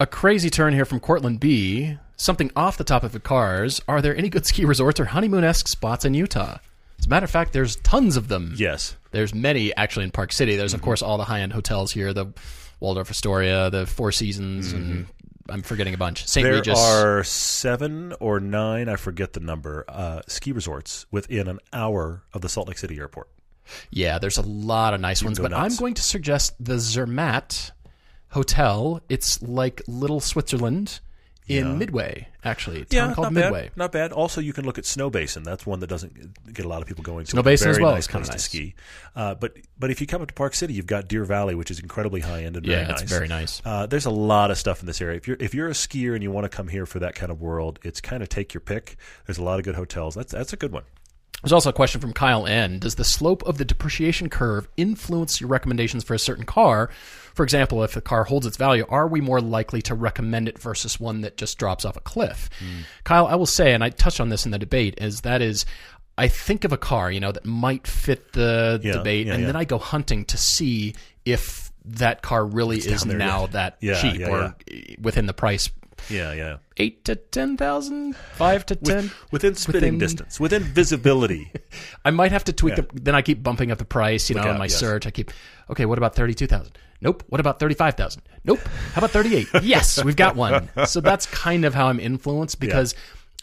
[0.00, 1.98] A crazy turn here from Cortland B.
[2.16, 3.80] Something off the top of the cars.
[3.86, 6.58] Are there any good ski resorts or honeymoon esque spots in Utah?
[6.98, 8.54] As a matter of fact, there's tons of them.
[8.56, 8.96] Yes.
[9.12, 10.56] There's many actually in Park City.
[10.56, 12.26] There's, of course, all the high end hotels here the
[12.80, 15.06] Waldorf Astoria, the Four Seasons, and
[15.48, 16.26] I'm forgetting a bunch.
[16.26, 16.44] St.
[16.44, 16.78] There Regis.
[16.78, 22.40] are seven or nine, I forget the number, uh, ski resorts within an hour of
[22.40, 23.28] the Salt Lake City airport.
[23.90, 25.74] Yeah, there's a lot of nice ones, but nuts.
[25.74, 27.70] I'm going to suggest the Zermatt
[28.34, 29.00] hotel.
[29.08, 31.00] It's like Little Switzerland
[31.46, 32.80] in Midway, actually.
[32.82, 33.62] A town called not Midway.
[33.64, 33.76] bad.
[33.76, 34.12] Not bad.
[34.12, 35.44] Also, you can look at Snowbasin.
[35.44, 37.26] That's one that doesn't get a lot of people going.
[37.26, 37.36] to.
[37.36, 38.32] Snowbasin as well Nice place nice.
[38.34, 38.74] to ski.
[39.14, 41.70] Uh, but but if you come up to Park City, you've got Deer Valley, which
[41.70, 43.02] is incredibly high end and Yeah, very nice.
[43.02, 43.62] it's very nice.
[43.64, 45.16] Uh, there's a lot of stuff in this area.
[45.18, 47.30] If you're if you're a skier and you want to come here for that kind
[47.30, 48.96] of world, it's kind of take your pick.
[49.26, 50.14] There's a lot of good hotels.
[50.14, 50.84] That's that's a good one.
[51.42, 52.78] There's also a question from Kyle N.
[52.78, 56.88] Does the slope of the depreciation curve influence your recommendations for a certain car?
[57.34, 60.58] For example, if a car holds its value, are we more likely to recommend it
[60.58, 62.48] versus one that just drops off a cliff?
[62.60, 62.82] Hmm.
[63.02, 65.66] Kyle, I will say, and I touched on this in the debate, is that is
[66.16, 69.40] I think of a car, you know, that might fit the Yeah, debate, yeah, and
[69.42, 69.46] yeah.
[69.48, 74.26] then I go hunting to see if that car really is there, now that cheap
[74.28, 74.54] or
[75.00, 75.68] within the price
[76.08, 76.56] Yeah, yeah.
[76.76, 79.10] eight to ten thousand, five to ten.
[79.32, 81.50] Within spitting within- distance, within visibility.
[82.04, 82.84] I might have to tweak Yeah.
[82.92, 83.00] the.
[83.02, 84.78] Then I keep bumping up the price, you know, Look in my yes.
[84.78, 85.06] search.
[85.06, 85.30] I keep.
[85.68, 86.78] Okay, what about thirty-two thousand?
[87.04, 87.22] Nope.
[87.28, 88.22] What about thirty-five thousand?
[88.44, 88.60] Nope.
[88.94, 89.48] How about thirty-eight?
[89.62, 90.70] yes, we've got one.
[90.86, 92.94] So that's kind of how I'm influenced because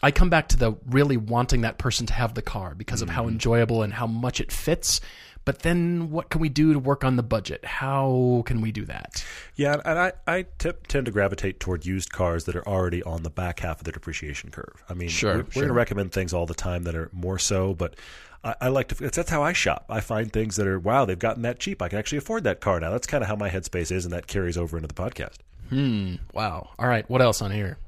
[0.02, 3.08] I come back to the really wanting that person to have the car because of
[3.08, 3.14] Mm-hmm.
[3.16, 5.00] how enjoyable and how much it fits.
[5.44, 7.64] But then, what can we do to work on the budget?
[7.64, 9.24] How can we do that?
[9.56, 13.30] Yeah, and I, I tend to gravitate toward used cars that are already on the
[13.30, 14.84] back half of the depreciation curve.
[14.88, 17.40] I mean, Sure, we're, we're going to recommend things all the time that are more
[17.40, 17.96] so, but
[18.44, 18.94] I, I like to.
[18.94, 19.86] That's how I shop.
[19.88, 21.80] I find things that are wow, they've gotten that cheap.
[21.82, 22.90] I can actually afford that car now.
[22.90, 25.36] That's kind of how my headspace is, and that carries over into the podcast.
[25.68, 26.16] Hmm.
[26.32, 26.70] Wow.
[26.78, 27.08] All right.
[27.08, 27.78] What else on here?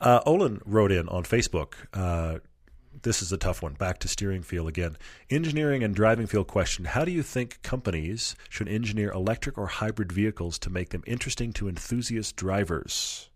[0.00, 1.74] Uh, Olin wrote in on Facebook.
[1.92, 2.38] Uh,
[3.02, 3.74] this is a tough one.
[3.74, 4.96] Back to steering feel again.
[5.30, 6.86] Engineering and driving feel question.
[6.86, 11.52] How do you think companies should engineer electric or hybrid vehicles to make them interesting
[11.54, 13.28] to enthusiast drivers?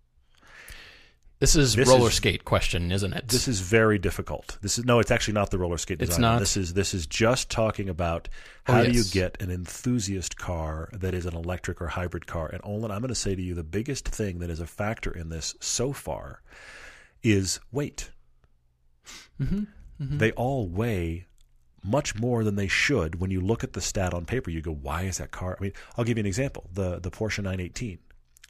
[1.40, 3.28] This is This roller is- skate question, isn't it?
[3.28, 4.58] This is very difficult.
[4.60, 6.22] This is no, it's actually not the roller skate It's design.
[6.22, 6.38] not?
[6.40, 8.28] This is this is just talking about
[8.66, 12.48] Oh, how do you get an enthusiast car that is an electric or hybrid car.
[12.48, 15.12] And Olin, I'm going to say to you, the biggest thing that is a factor
[15.12, 16.42] in this so far
[17.22, 18.10] is weight.
[19.40, 20.18] Mm-hmm.
[20.18, 21.26] They all weigh
[21.84, 24.50] much more than they should when you look at the stat on paper.
[24.50, 25.56] You go, why is that car?
[25.58, 26.68] I mean, I'll give you an example.
[26.72, 27.98] The the Porsche 918.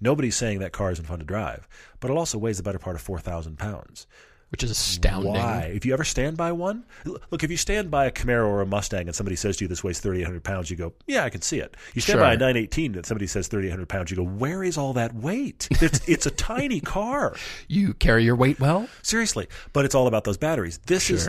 [0.01, 1.67] Nobody's saying that car isn't fun to drive,
[2.01, 4.07] but it also weighs the better part of 4,000 pounds.
[4.51, 5.33] which is astounding.
[5.35, 5.71] Why?
[5.75, 7.45] If you ever stand by one, look.
[7.45, 9.85] If you stand by a Camaro or a Mustang and somebody says to you, "This
[9.85, 12.23] weighs 3,800 pounds," you go, "Yeah, I can see it." You stand Sure.
[12.25, 15.69] by a 918 and somebody says 3,800 pounds, you go, "Where is all that weight?"
[15.83, 17.37] It's, it's a tiny car.
[17.69, 18.89] You carry your weight well.
[19.03, 20.79] Seriously, but it's all about those batteries.
[20.87, 21.29] This is,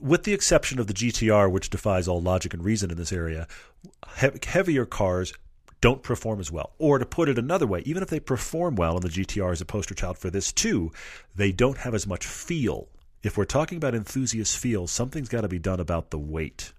[0.00, 3.46] with the exception of the GTR, which defies all logic and reason in this area,
[4.18, 5.32] he- heavier cars
[5.80, 6.72] don't perform as well.
[6.78, 9.60] Or to put it another way, even if they perform well, and the GTR is
[9.60, 10.92] a poster child for this too,
[11.36, 12.88] they don't have as much feel.
[13.22, 16.72] If we're talking about enthusiast feel, something's got to be done about the weight.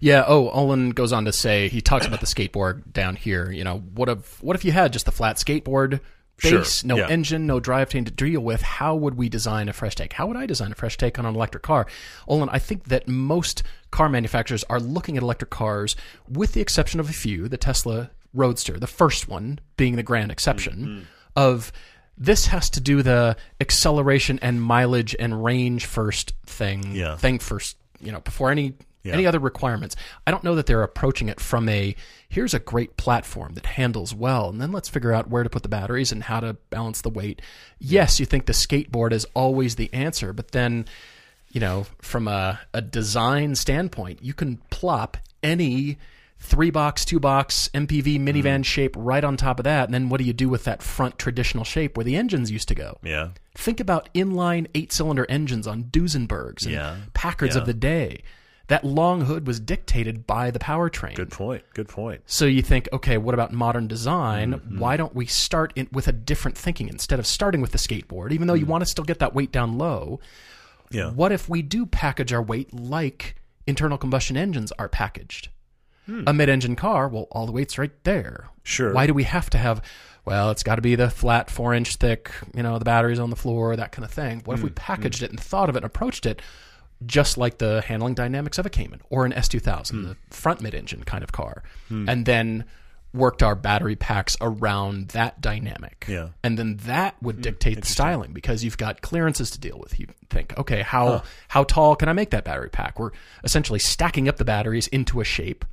[0.00, 0.24] Yeah.
[0.26, 3.50] Oh, Olin goes on to say he talks about the skateboard down here.
[3.50, 6.00] You know, what if what if you had just a flat skateboard
[6.38, 7.08] Sure, base, no yeah.
[7.08, 8.62] engine, no drivetrain to deal with?
[8.62, 10.14] How would we design a fresh take?
[10.14, 11.86] How would I design a fresh take on an electric car?
[12.26, 15.94] Olin, I think that most car manufacturers are looking at electric cars,
[16.28, 20.30] with the exception of a few, the Tesla Roadster, the first one being the grand
[20.30, 21.02] exception Mm-hmm.
[21.36, 21.72] of.
[22.18, 27.16] This has to do the acceleration and mileage and range first thing Yeah.
[27.16, 29.14] thing first, you know, before any Yeah.
[29.14, 29.96] any other requirements.
[30.26, 31.96] I don't know that they're approaching it from a
[32.28, 35.62] here's a great platform that handles well, and then let's figure out where to put
[35.62, 37.40] the batteries and how to balance the weight.
[37.80, 40.84] Yes, you think the skateboard is always the answer, but then,
[41.50, 45.96] you know, from a, a design standpoint, you can plop any
[46.42, 50.18] three box, two box MPV minivan shape right on top of that, and then what
[50.18, 52.98] do you do with that front traditional shape where the engines used to go?
[53.02, 53.28] Yeah.
[53.54, 56.96] Think about inline eight cylinder engines on Duesenbergs and Yeah.
[57.14, 57.60] Packards Yeah.
[57.62, 58.22] of the day.
[58.68, 61.14] That long hood was dictated by the powertrain.
[61.14, 61.62] Good point.
[61.74, 62.22] Good point.
[62.26, 64.54] So you think, okay, what about modern design?
[64.54, 64.78] Mm-hmm.
[64.78, 68.32] Why don't we start in, with a different thinking instead of starting with the skateboard,
[68.32, 70.20] even though you want to still get that weight down low?
[70.90, 70.96] Mm.
[70.96, 71.10] Yeah.
[71.10, 73.36] What if we do package our weight like
[73.66, 75.48] internal combustion engines are packaged?
[76.06, 76.24] Hmm.
[76.26, 78.48] A mid-engine car, well, all the weight's right there.
[78.64, 78.92] Sure.
[78.92, 79.82] Why do we have to have?
[80.24, 83.36] Well, it's got to be the flat four-inch thick, you know, the batteries on the
[83.36, 84.42] floor, that kind of thing.
[84.44, 84.74] What if we Hmm.
[84.74, 86.42] packaged it and thought of it and approached it
[87.04, 90.08] just like the handling dynamics of a Cayman or an S2000, Hmm.
[90.08, 92.64] the front mid-engine kind of car, and then
[93.14, 96.06] worked our battery packs around that dynamic.
[96.08, 96.28] Yeah.
[96.42, 100.00] And then that would dictate the styling because you've got clearances to deal with.
[100.00, 102.98] You think, okay, how how tall can I make that battery pack?
[102.98, 103.10] We're
[103.44, 105.64] essentially stacking up the batteries into a shape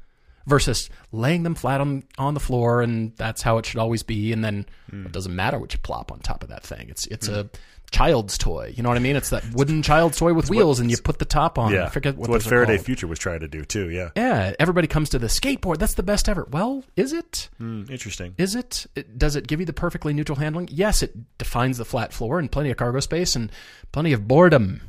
[0.49, 4.33] versus laying them flat on on the floor and that's how it should always be
[4.33, 6.89] and then it doesn't matter what you plop on top of that thing.
[6.89, 7.49] It's it's a
[7.91, 8.73] child's toy.
[8.75, 9.15] You know what I mean?
[9.15, 11.73] It's that wooden child's toy with wheels, and you put the top on.
[11.73, 12.77] Yeah, I forget what, It's what Faraday.
[12.77, 13.89] Future was trying to do too.
[13.89, 15.77] Yeah, Yeah, everybody comes to the skateboard.
[15.77, 16.47] That's the best ever.
[16.51, 17.49] Well, is it?
[17.57, 18.35] Hmm, interesting.
[18.37, 18.85] Is it?
[18.95, 19.17] it?
[19.17, 20.69] Does it give you the perfectly neutral handling?
[20.71, 23.51] Yes, it defines the flat floor and plenty of cargo space and
[23.91, 24.81] plenty of boredom.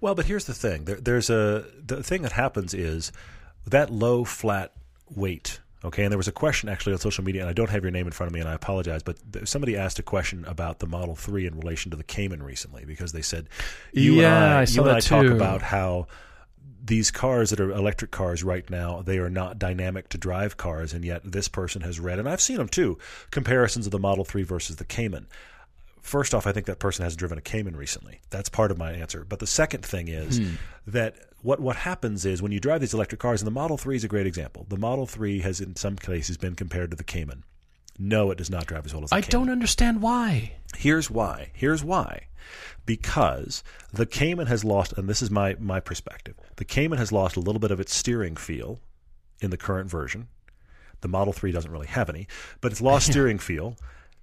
[0.00, 0.84] Well, but here's the thing.
[0.84, 3.12] There, there's a the thing that happens is
[3.66, 4.72] that low flat
[5.14, 5.60] weight.
[5.84, 7.90] Okay, and there was a question actually on social media, and I don't have your
[7.90, 10.78] name in front of me, and I apologize, but th- somebody asked a question about
[10.78, 13.48] the Model Three in relation to the Cayman recently because they said
[13.92, 16.06] you Yeah, and I, I saw you and I talk about how
[16.82, 20.94] these cars that are electric cars right now they are not dynamic to drive cars,
[20.94, 22.98] and yet this person has read, and I've seen them too,
[23.30, 25.26] comparisons of the Model Three versus the Cayman.
[26.04, 28.20] First off, I think that person hasn't driven a Cayman recently.
[28.30, 29.24] That's part of my answer.
[29.24, 30.54] But the second thing is Hmm.
[30.86, 33.96] that what what happens is when you drive these electric cars, and the Model 3
[33.96, 34.66] is a great example.
[34.68, 37.42] The Model 3 has in some cases been compared to the Cayman.
[37.98, 39.30] No, it does not drive as well as the I Cayman.
[39.30, 40.52] don't understand why.
[40.76, 41.50] Here's why.
[41.54, 42.26] Here's why.
[42.84, 47.36] Because the Cayman has lost, and this is my, my perspective, the Cayman has lost
[47.36, 48.80] a little bit of its steering feel
[49.40, 50.28] in the current version.
[51.00, 52.26] The Model 3 doesn't really have any,
[52.60, 53.76] but it's lost steering feel.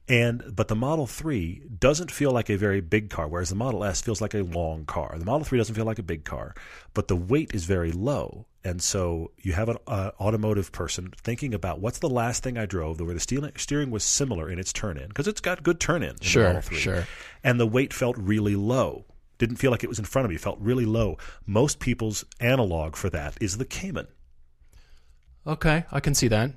[0.07, 3.83] And but the Model 3 doesn't feel like a very big car, whereas the Model
[3.83, 5.15] S feels like a long car.
[5.17, 6.53] The Model 3 doesn't feel like a big car,
[6.93, 8.47] but the weight is very low.
[8.63, 12.65] And so you have an uh, automotive person thinking about what's the last thing I
[12.65, 15.79] drove where the steering, steering was similar in its turn in because it's got good
[15.79, 16.15] turn in.
[16.21, 16.77] Sure, Model 3.
[16.77, 17.07] sure.
[17.43, 19.05] And the weight felt really low.
[19.39, 20.37] Didn't feel like it was in front of me.
[20.37, 21.17] Felt really low.
[21.47, 24.07] Most people's analog for that is the Cayman.
[25.47, 26.51] Okay, I can see that.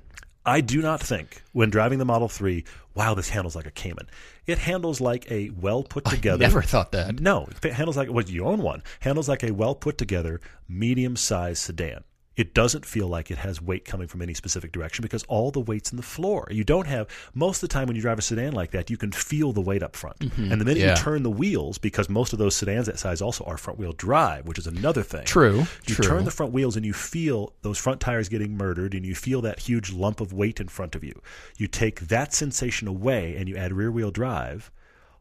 [0.45, 4.07] I do not think when driving the Model 3, wow, this handles like a Cayman.
[4.45, 6.37] It handles like a well put together.
[6.37, 7.19] Never thought that.
[7.19, 8.83] No, it handles like well, you own one.
[8.99, 10.39] Handles like a well put together
[10.69, 12.03] medium sized sedan.
[12.37, 15.61] It doesn't feel like it has weight coming from any specific direction because all the
[15.61, 16.47] weight's in the floor.
[16.51, 18.97] You don't have most of the time when you drive a sedan like that, you
[18.97, 20.19] can feel the weight up front.
[20.19, 20.51] Mm-hmm.
[20.51, 20.89] And the minute Yeah.
[20.91, 23.93] you turn the wheels, because most of those sedans that size also are front wheel
[23.93, 25.23] drive, which is another thing.
[25.25, 26.05] True, You true.
[26.05, 29.39] turn the front wheels and you feel those front tires getting murdered and you feel
[29.43, 31.21] that huge lump of weight in front of you.
[31.57, 34.71] You take that sensation away and you add rear wheel drive.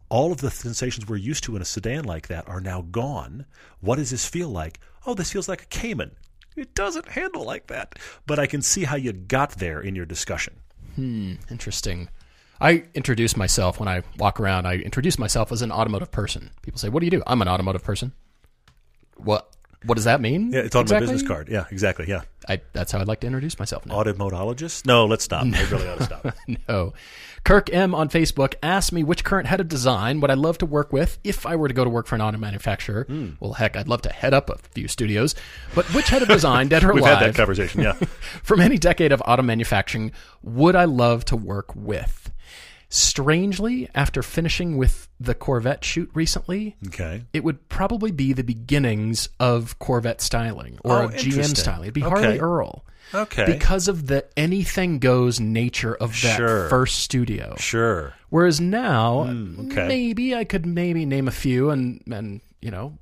[0.08, 3.46] All of the sensations we're used to in a sedan like that are now gone.
[3.80, 4.80] What does this feel like?
[5.06, 6.10] Oh, this feels like a Cayman.
[6.56, 7.98] It doesn't handle like that.
[8.26, 10.54] But I can see how you got there in your discussion.
[10.94, 12.08] Hmm, interesting.
[12.60, 14.66] I introduce myself when I walk around.
[14.66, 16.50] I introduce myself as an automotive person.
[16.62, 18.12] People say, "What do you do?" I'm an automotive person.
[19.16, 19.50] What?
[19.84, 20.52] What does that mean?
[20.52, 21.06] Yeah, it's on exactly?
[21.06, 21.48] my business card.
[21.48, 22.06] Yeah, exactly.
[22.08, 22.22] Yeah.
[22.48, 24.02] I, that's how I'd like to introduce myself now.
[24.02, 24.86] Automonologist?
[24.86, 25.44] No, let's stop.
[25.44, 26.26] I really ought to stop.
[26.68, 26.92] no.
[27.44, 30.66] Kirk M on Facebook asked me which current head of design would I love to
[30.66, 33.04] work with if I were to go to work for an auto manufacturer.
[33.04, 33.32] Hmm.
[33.38, 35.34] Well, heck, I'd love to head up a few studios.
[35.74, 37.82] But which head of design, dead or We've alive, had that conversation.
[37.82, 37.92] Yeah.
[38.42, 42.30] from any decade of auto manufacturing would I love to work with?
[42.94, 47.22] Strangely, after finishing with the Corvette shoot recently, Okay.
[47.32, 51.82] it would probably be the beginnings of Corvette styling or Oh, GM styling.
[51.86, 52.10] It'd be Okay.
[52.10, 52.84] Harley Earl.
[53.12, 53.46] Okay.
[53.46, 56.68] Because of the anything goes nature of that Sure.
[56.68, 57.56] first studio.
[57.58, 58.12] Sure.
[58.30, 59.88] Whereas now, okay.
[59.88, 62.96] maybe I could maybe name a few and and you know,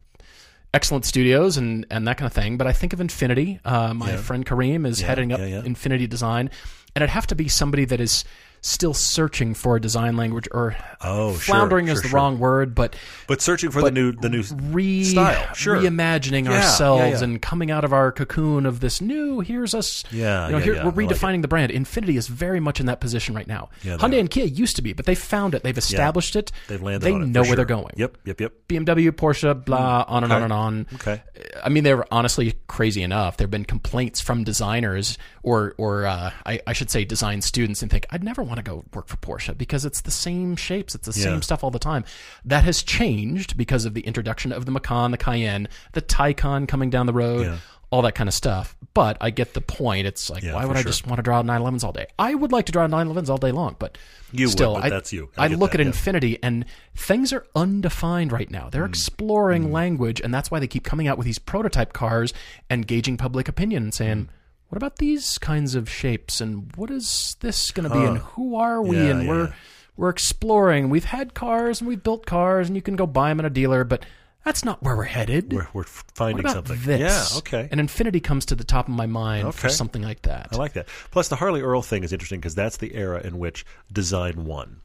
[0.73, 2.57] excellent studios and and that kind of thing.
[2.57, 3.61] But I think of Infiniti.
[3.63, 5.61] Uh, my friend Karim is heading up yeah, yeah.
[5.63, 6.49] Infiniti Design,
[6.95, 8.25] and it'd have to be somebody that is
[8.63, 12.17] still searching for a design language or Oh, sure, floundering is sure, the sure.
[12.17, 12.95] wrong word, but
[13.27, 15.53] But searching for the new the new re style.
[15.55, 15.77] Sure.
[15.77, 17.25] reimagining Yeah, ourselves yeah, yeah.
[17.25, 20.75] and coming out of our cocoon of this new here's us Yeah, you know, here,
[20.75, 23.69] we're I like redefining the brand Infiniti is very much in that position right now
[23.83, 27.03] hyundai and kia used to be but they found it they've established it They've landed
[27.03, 28.53] they know where they're going Yep, yep, yep.
[28.69, 30.37] bmw porsche blah on and okay.
[30.37, 31.23] on and on Okay.
[31.65, 33.37] I mean, they're honestly crazy enough.
[33.37, 37.83] There have been complaints from designers, or or uh, I, I should say, design students,
[37.83, 40.95] and think I'd never want to go work for Porsche because it's the same shapes,
[40.95, 41.25] it's the Yeah.
[41.27, 42.05] same stuff all the time.
[42.45, 46.91] That has changed because of the introduction of the Macan, the Cayenne, the Taycan coming
[46.91, 47.47] down the road.
[47.47, 47.57] Yeah.
[47.91, 50.07] All that kind of stuff, but I get the point.
[50.07, 52.07] It's like, Yeah, why would I just want to draw 911s all day?
[52.19, 53.99] I would like to draw 911s all day long, but
[54.33, 55.29] You would, still, but I, that's you.
[55.37, 55.93] I I, look that, at yeah.
[55.93, 56.65] Infiniti, and
[56.97, 58.71] things are undefined right now.
[58.71, 62.33] They're exploring language, and that's why they keep coming out with these prototype cars
[62.71, 64.31] and gauging public opinion and saying, Hmm.
[64.73, 66.41] "What about these kinds of shapes?
[66.41, 68.03] And what is this going to be?
[68.03, 68.97] And who are we?
[68.97, 69.55] Yeah, and yeah, we're yeah.
[69.99, 70.89] we're exploring.
[70.89, 73.51] We've had cars and we've built cars, and you can go buy them at a
[73.51, 74.07] dealer, but
[74.47, 75.53] that's not where we're headed.
[75.53, 76.79] We're, we're finding something.
[76.85, 77.01] this?
[77.33, 77.69] Yeah, okay.
[77.71, 80.49] And Infiniti comes to the top of my mind for something like that.
[80.53, 80.89] I like that.
[81.11, 84.81] Plus, the Harley Earl thing is interesting because that's the era in which design won.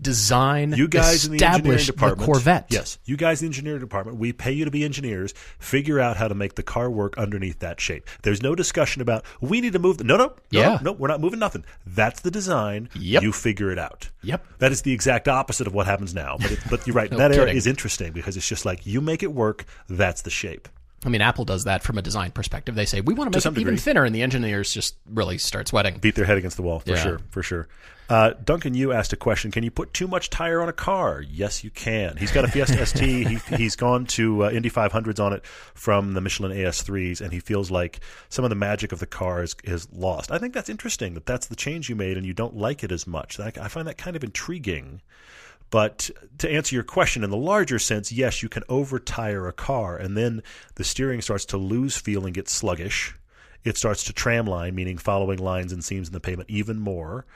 [0.00, 2.66] Design, You guys in the engineering department, the Corvette.
[2.70, 5.32] Yes, you guys in the engineering department, we pay you to be engineers.
[5.58, 8.08] Figure out how to make the car work underneath that shape.
[8.22, 9.98] There's no discussion about we need to move.
[9.98, 10.78] The, no, no, no, Yeah.
[10.82, 11.64] no, we're not moving nothing.
[11.86, 12.88] That's the design.
[12.94, 13.22] Yep.
[13.22, 14.08] You figure it out.
[14.22, 14.44] Yep.
[14.58, 16.36] That is the exact opposite of what happens now.
[16.40, 17.10] But it, but you're right.
[17.16, 17.56] No that era kidding.
[17.56, 19.64] is interesting because it's just like you make it work.
[19.88, 20.68] That's the shape.
[21.04, 22.74] I mean, Apple does that from a design perspective.
[22.74, 25.38] They say we want to make some it even thinner, and the engineers just really
[25.38, 25.98] start sweating.
[25.98, 26.96] beat their head against the wall for Yeah.
[27.02, 27.68] sure for sure
[28.08, 29.50] uh, duncan you asked a question.
[29.50, 31.22] Can you put too much tire on a car?
[31.22, 32.16] Yes you can.
[32.16, 35.44] He's got a fiesta st he, he's gone to uh, indy 500s on it
[35.74, 39.42] from the michelin as3s and he feels like some of the magic of the car
[39.42, 40.30] is, is lost.
[40.30, 42.92] I think that's interesting that that's the change you made and you don't like it
[42.92, 43.40] as much.
[43.40, 45.00] I, I find that kind of intriguing.
[45.70, 49.52] But to answer your question in the larger sense, yes, you can over tire a
[49.52, 50.42] car, and then
[50.76, 53.14] the steering starts to lose feel and get sluggish.
[53.64, 57.26] It starts to tramline, meaning following lines and seams in the pavement even more.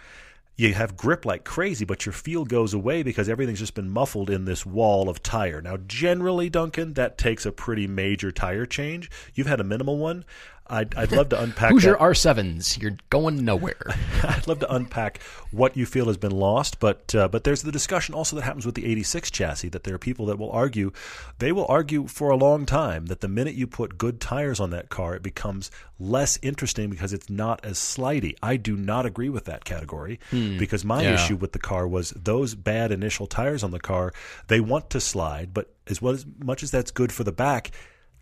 [0.60, 4.28] You have grip like crazy, but your feel goes away because everything's just been muffled
[4.28, 5.62] in this wall of tire.
[5.62, 9.10] Now, generally, Duncan, that takes a pretty major tire change.
[9.32, 10.26] You've had a minimal one.
[10.70, 11.88] I'd, I'd love to unpack Who's that.
[11.88, 12.80] your R7s?
[12.80, 13.76] You're going nowhere.
[14.22, 17.72] I'd love to unpack what you feel has been lost, but uh, but there's the
[17.72, 20.92] discussion also that happens with the 86 chassis that there are people that will argue,
[21.38, 24.70] they will argue for a long time that the minute you put good tires on
[24.70, 28.36] that car, it becomes less interesting because it's not as slidey.
[28.42, 31.14] I do not agree with that category because my Yeah.
[31.14, 34.12] issue with the car was those bad initial tires on the car.
[34.46, 37.72] They want to slide, but as well as much as that's good for the back.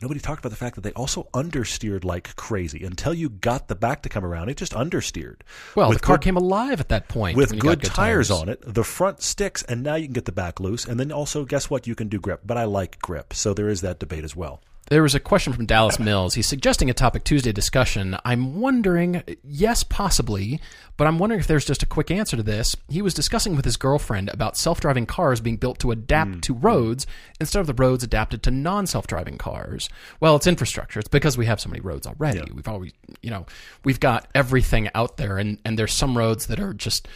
[0.01, 3.75] Nobody talked about the fact that they also understeered like crazy until you got the
[3.75, 4.49] back to come around.
[4.49, 5.41] It just understeered.
[5.75, 8.31] Well, With the car good- came alive at that point with you good, got tires,
[8.31, 8.61] on it.
[8.65, 10.85] The front sticks, and now you can get the back loose.
[10.85, 11.87] And then also, guess what?
[11.87, 12.43] You can do grip.
[12.47, 14.61] But I like grip, so there is that debate as well.
[14.91, 16.33] There was a question from Dallas Mills.
[16.33, 18.17] He's suggesting a Topic Tuesday discussion.
[18.25, 20.63] I'm wondering, yes, possibly,
[20.97, 22.75] but I'm wondering if there's just a quick answer to this.
[22.89, 26.41] He was discussing with his girlfriend about self driving cars being built to adapt Hmm.
[26.41, 27.07] to roads
[27.39, 29.91] instead of the roads adapted to non self driving cars.
[30.21, 31.01] Well, it's infrastructure.
[31.01, 32.51] It's because we have so many roads already.
[32.51, 33.45] We've always, you know,
[33.85, 37.07] we've got everything out there, and, and there's some roads that are just.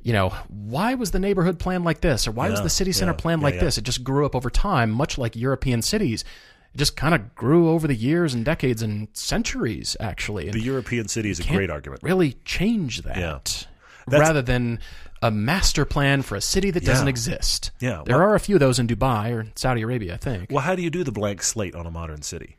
[0.00, 2.28] You know, why was the neighborhood planned like this?
[2.28, 3.60] Or why was the city center yeah, planned yeah, like yeah.
[3.62, 3.78] this?
[3.78, 6.24] It just grew up over time, much like European cities.
[6.78, 10.44] Just kind of grew over the years and decades and centuries, actually.
[10.46, 12.02] And The European city is a great argument.
[12.02, 13.66] Really change that.
[14.10, 14.18] Yeah.
[14.18, 14.78] Rather than
[15.20, 17.10] a master plan for a city that doesn't Yeah.
[17.10, 17.72] exist.
[17.80, 20.50] Yeah, There well- are a few of those in Dubai or Saudi Arabia, I think.
[20.50, 22.56] Well, how do you do the blank slate on a modern city?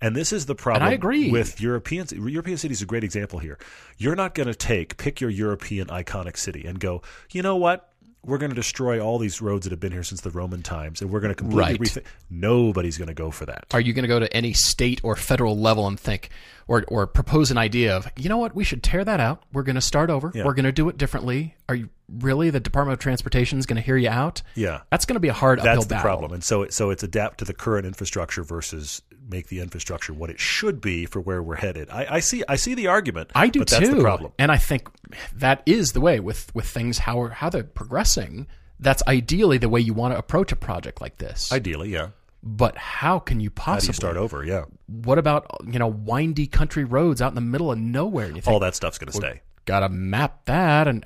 [0.00, 1.30] And this is the problem I agree.
[1.30, 2.78] with European European cities.
[2.78, 3.56] is A great example here.
[3.96, 7.00] You're not going to take pick your European iconic city and go.
[7.32, 7.88] You know what?
[8.26, 11.00] We're going to destroy all these roads that have been here since the Roman times,
[11.02, 11.80] and we're going to completely Right.
[11.80, 12.04] rethink.
[12.30, 13.66] Nobody's going to go for that.
[13.72, 16.30] Are you going to go to any state or federal level and think,
[16.66, 19.42] or, or propose an idea of, you know what, we should tear that out.
[19.52, 20.32] We're going to start over.
[20.34, 20.44] Yeah.
[20.44, 21.54] We're going to do it differently.
[21.68, 24.42] Are you really the Department of Transportation is going to hear you out?
[24.54, 24.80] Yeah.
[24.90, 26.02] That's going to be a hard uphill That's the battle.
[26.02, 30.12] problem, and so it, so it's adapt to the current infrastructure versus make the infrastructure
[30.12, 31.90] what it should be for where we're headed.
[31.90, 33.30] I, I see I see the argument.
[33.34, 33.76] I do but too.
[33.76, 34.32] That's the problem.
[34.38, 34.88] And I think
[35.34, 38.46] that is the way with with things how how they're progressing.
[38.80, 41.52] That's ideally the way you want to approach a project like this.
[41.52, 42.08] Ideally, yeah.
[42.42, 44.44] but how can you possibly you start over?
[44.44, 48.26] Yeah, What about you know windy country roads out in the middle of nowhere?
[48.26, 49.40] You think, all that stuff's going to stay.
[49.64, 51.04] gotta map that and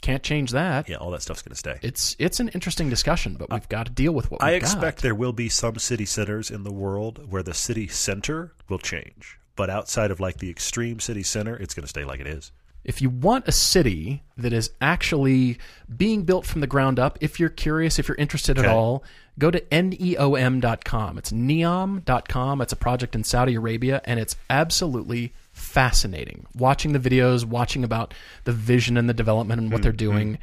[0.00, 0.88] can't change that.
[0.88, 1.78] yeah, all that stuff's going to stay.
[1.82, 5.02] It's it's an interesting discussion, but we've got to deal with what I expect got.
[5.02, 9.38] there will be some city centers in the world where the city center will change,
[9.56, 12.52] but outside of like the extreme city center, it's going to stay like it is.
[12.82, 15.58] If you want a city that is actually
[15.94, 19.04] being built from the ground up, if you're curious, if you're interested at all,
[19.38, 21.18] go to neom.com.
[21.18, 22.60] It's neom.com.
[22.62, 25.34] It's a project in Saudi Arabia, and it's absolutely
[25.70, 26.46] fascinating.
[26.56, 28.12] Watching the videos, watching about
[28.44, 30.12] the vision and the development and what they're mm-hmm.
[30.12, 30.38] doing,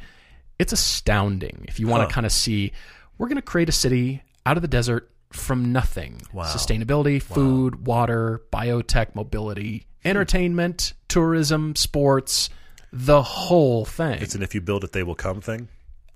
[0.58, 1.66] it's astounding.
[1.68, 2.08] If you want Huh.
[2.08, 2.72] to kind of see,
[3.18, 6.22] we're going to create a city out of the desert from nothing.
[6.32, 6.44] Wow.
[6.44, 12.48] Sustainability, food, water, biotech, mobility, entertainment, tourism, sports,
[12.90, 14.22] the whole thing.
[14.22, 15.68] It's an if you build it, they will come thing.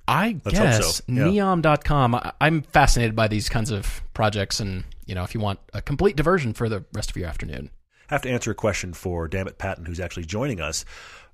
[0.09, 1.05] I Let's guess so.
[1.07, 1.25] Yeah.
[1.25, 2.15] neom.com.
[2.15, 5.83] I, I'm fascinated by these kinds of projects and, you know, if you want a
[5.83, 7.71] complete diversion for the rest of your afternoon.
[8.13, 10.85] Have to answer a question for Dammit Patton, who's actually joining us.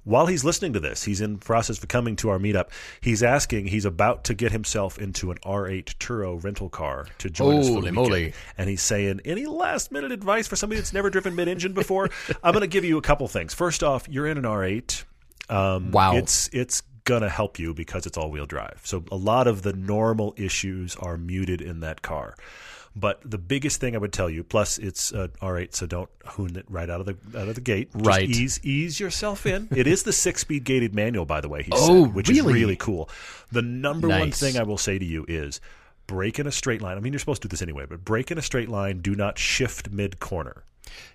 [0.04, 2.68] While he's listening to this, he's in process of coming to our meetup.
[3.02, 7.58] He's asking, he's about to get himself into an R8 Turo rental car to join
[7.58, 8.10] us for Holy the moly.
[8.10, 8.34] weekend.
[8.56, 12.08] And he's saying, any last minute advice for somebody that's never driven mid engine before?
[12.42, 13.52] I'm going to give you a couple things.
[13.52, 15.04] First off, you're in an R8.
[15.50, 16.14] Um, Wow.
[16.16, 18.80] It's it's gonna help you because it's all wheel drive.
[18.84, 22.34] So a lot of the normal issues are muted in that car.
[22.96, 26.56] But the biggest thing I would tell you, plus it's uh, R8, so don't hoon
[26.56, 27.90] it right out of the out of the gate.
[27.92, 28.28] Just Right.
[28.28, 29.68] ease ease yourself in.
[29.70, 31.62] it is the six speed gated manual, by the way.
[31.62, 32.40] He Oh, said, which really?
[32.40, 33.08] is really cool.
[33.52, 35.60] The number one thing I will say to you is
[36.06, 36.96] break in a straight line.
[36.96, 38.98] I mean, you're supposed to do this anyway, but break in a straight line.
[39.00, 40.64] Do not shift mid corner.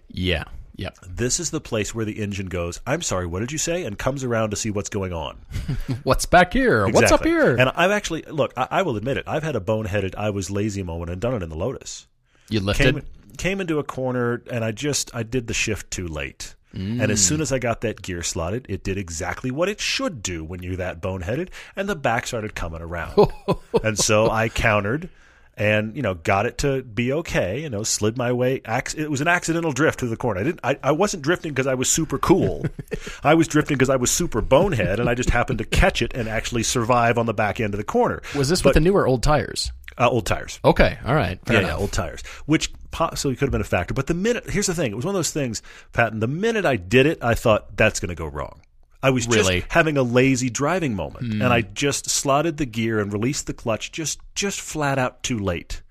[0.08, 0.44] Yeah.
[0.76, 0.98] Yep.
[1.08, 2.82] This is the place where the engine goes.
[2.88, 3.84] I'm sorry, what did you say?
[3.86, 5.38] And comes around to see what's going on.
[6.04, 6.88] What's back here?
[6.88, 7.56] What's up here?
[7.56, 8.54] And I've actually look.
[8.58, 9.24] I, I will admit it.
[9.28, 10.16] I've had a boneheaded.
[10.16, 12.08] I was lazy moment and done it in the Lotus.
[12.50, 12.96] you lifted.
[12.96, 13.04] Came
[13.38, 16.56] came into a corner and I just I did the shift too late.
[16.76, 17.24] And as Mm.
[17.28, 20.64] soon as I got that gear slotted, it did exactly what it should do when
[20.64, 23.14] you're that boneheaded, and the back started coming around.
[23.84, 25.10] and so I countered
[25.56, 28.62] and you know got it to be okay you know slid my way
[28.98, 31.68] it was an accidental drift to the corner i didn't i, I wasn't drifting because
[31.68, 32.66] i was super cool
[33.24, 36.14] i was drifting because i was super bonehead and i just happened to catch it
[36.16, 38.80] and actually survive on the back end of the corner Was this But- with the
[38.82, 39.72] new or old tires?
[39.98, 40.98] uh, old tires Okay.
[41.06, 41.38] All right.
[41.48, 43.94] Yeah, yeah, old tires, which possibly could have been a factor.
[43.94, 46.20] But the minute, here's the thing: it was one of those things, Patton.
[46.20, 48.62] The minute I did it, I thought that's going to go wrong.
[49.04, 49.60] I was Really?
[49.60, 51.52] just having a lazy driving moment, and hmm.
[51.52, 55.82] I just slotted the gear and released the clutch just just flat out too late.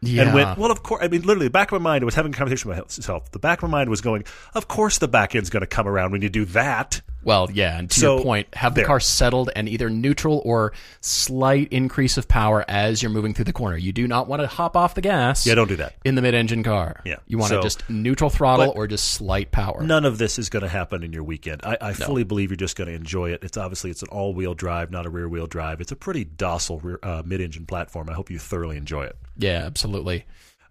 [0.00, 0.22] Yeah.
[0.22, 1.02] And went, well, of course.
[1.02, 3.32] I mean, literally, the back of my mind I was having a conversation with myself.
[3.32, 4.24] The back of my mind was going,
[4.54, 7.00] of course, the back end's going to come around when you do that.
[7.28, 8.86] Well, yeah, and to So, your point, have the there.
[8.86, 10.72] car settled and either neutral or
[11.02, 13.76] slight increase of power as you're moving through the corner.
[13.76, 15.46] You do not want to hop off the gas.
[15.46, 15.92] Yeah, don't do that.
[16.06, 17.02] in the mid-engine car.
[17.04, 17.16] Yeah.
[17.26, 19.82] you want to So- just neutral throttle or just slight power.
[19.82, 21.60] None of this is going to happen in your weekend.
[21.64, 23.44] I, I fully believe you're just going to enjoy it.
[23.44, 25.82] It's obviously it's an all-wheel drive, not a rear-wheel drive.
[25.82, 28.08] It's a pretty docile rear, uh, mid-engine platform.
[28.08, 29.16] I hope you thoroughly enjoy it.
[29.36, 30.24] Yeah, absolutely.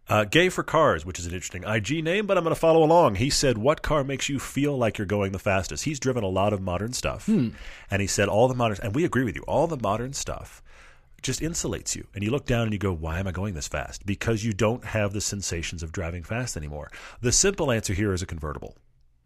[0.10, 2.82] Uh, Gay for Cars, which is an interesting IG name, but I'm going to follow
[2.82, 3.16] along.
[3.16, 5.84] He said, What car makes you feel like you're going the fastest?
[5.84, 7.28] He's driven a lot of modern stuff.
[7.92, 10.64] And he said, All the modern, and we agree with you, all the modern stuff
[11.22, 12.08] just insulates you.
[12.14, 14.06] And you look down and you go, Why am I going this fast?
[14.06, 16.90] Because you don't have the sensations of driving fast anymore.
[17.20, 18.78] The simple answer here is a convertible.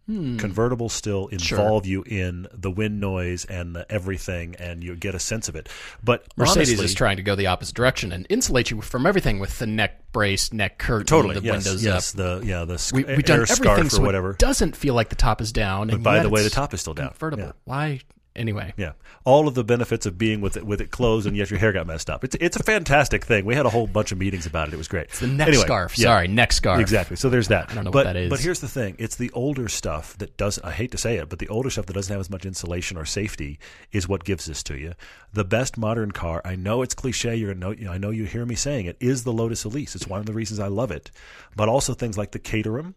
[0.08, 0.38] Hmm.
[0.38, 5.20] Convertibles still involve you in the wind noise and the everything, and you get a
[5.20, 5.70] sense of it.
[6.04, 9.40] But Mercedes honestly, is trying to go the opposite direction and insulate you from everything
[9.40, 12.18] with the neck brace, neck curtain, totally the yes, windows yes, up.
[12.18, 14.32] the yeah the sc- We, air we've done everything scarf so or whatever.
[14.32, 15.88] it doesn't feel like the top is down.
[15.88, 17.10] But by the way, the top is still down.
[17.10, 17.44] Convertible.
[17.44, 17.52] Yeah.
[17.66, 18.00] Why?
[18.34, 18.94] Anyway, Yeah,
[19.26, 21.74] all of the benefits of being with it with it closed, and yet your hair
[21.74, 22.24] got messed up.
[22.24, 23.44] It's it's a fantastic thing.
[23.44, 24.74] We had a whole bunch of meetings about it.
[24.74, 25.08] It was great.
[25.08, 25.98] It's the neck Anyway, scarf.
[25.98, 26.80] yeah, Sorry, neck scarf.
[26.80, 27.18] Exactly.
[27.18, 27.70] So there's that.
[27.70, 28.30] I don't know but, what that is.
[28.30, 30.66] But here's the thing: it's the older stuff that doesn't.
[30.66, 32.98] I hate to say it, but the older stuff that doesn't have as much insulation
[32.98, 33.60] or safety
[33.92, 34.94] is what gives this to you.
[35.34, 36.42] The best modern car.
[36.46, 37.36] I know it's cliche.
[37.36, 37.76] You're know.
[37.90, 38.96] I know you hear me saying it.
[39.02, 39.94] Is the Lotus Elise.
[39.94, 41.12] It's one of the reasons I love it.
[41.56, 42.96] But also things like the Caterham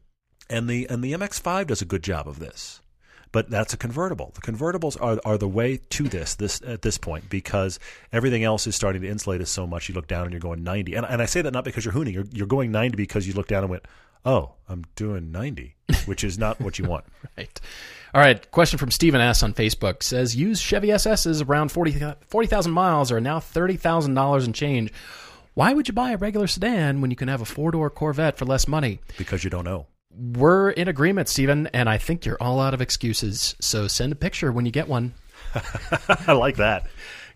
[0.49, 2.81] and the and the MX-5 does a good job of this.
[3.35, 4.31] But that's a convertible.
[4.37, 7.81] The convertibles are are the way to this this at this point because
[8.13, 9.89] everything else is starting to insulate us so much.
[9.89, 11.95] You look down and you're going 90, and and I say that not because you're
[11.95, 12.13] hooning.
[12.13, 13.87] You're you're going 90 because you look down and went,
[14.25, 15.75] oh, I'm doing 90,
[16.07, 17.07] which is not what you want.
[17.37, 17.61] Right.
[18.15, 18.49] All right.
[18.53, 19.43] Question from Stephen S.
[19.43, 24.93] on Facebook says used Chevy SSs around 40 40,000 miles are now $30,000 and change.
[25.55, 28.39] Why would you buy a regular sedan when you can have a four door Corvette
[28.39, 29.01] for less money?
[29.19, 29.87] because you don't know.
[30.17, 33.57] We're in agreement, Stephen, and I think you're all out of excuses.
[33.61, 35.15] So send a picture when you get one.
[36.27, 36.87] I like that.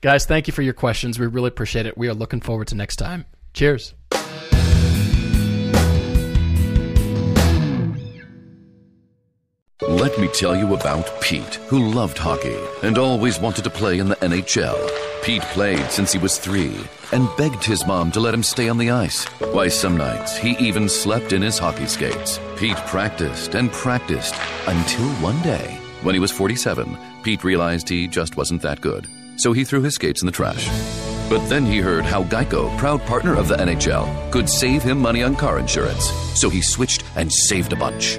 [0.01, 1.18] Guys, thank you for your questions.
[1.18, 1.99] We really appreciate it.
[1.99, 3.26] We are looking forward to next time.
[3.53, 3.95] Cheers.
[9.83, 14.09] Let me tell you about Pete, who loved hockey and always wanted to play in
[14.09, 14.76] the NHL.
[15.22, 16.76] Pete played since he was three
[17.12, 19.24] and begged his mom to let him stay on the ice.
[19.53, 22.41] Why, some nights he even slept in his hockey skates.
[22.57, 24.35] Pete practiced and practiced
[24.66, 29.07] until one day, when he was 47, Pete realized he just wasn't that good.
[29.37, 30.66] So he threw his skates in the trash.
[31.31, 35.22] But then he heard how Geico, proud partner of the NHL, could save him money
[35.22, 36.11] on car insurance.
[36.35, 38.18] So he switched and saved a bunch.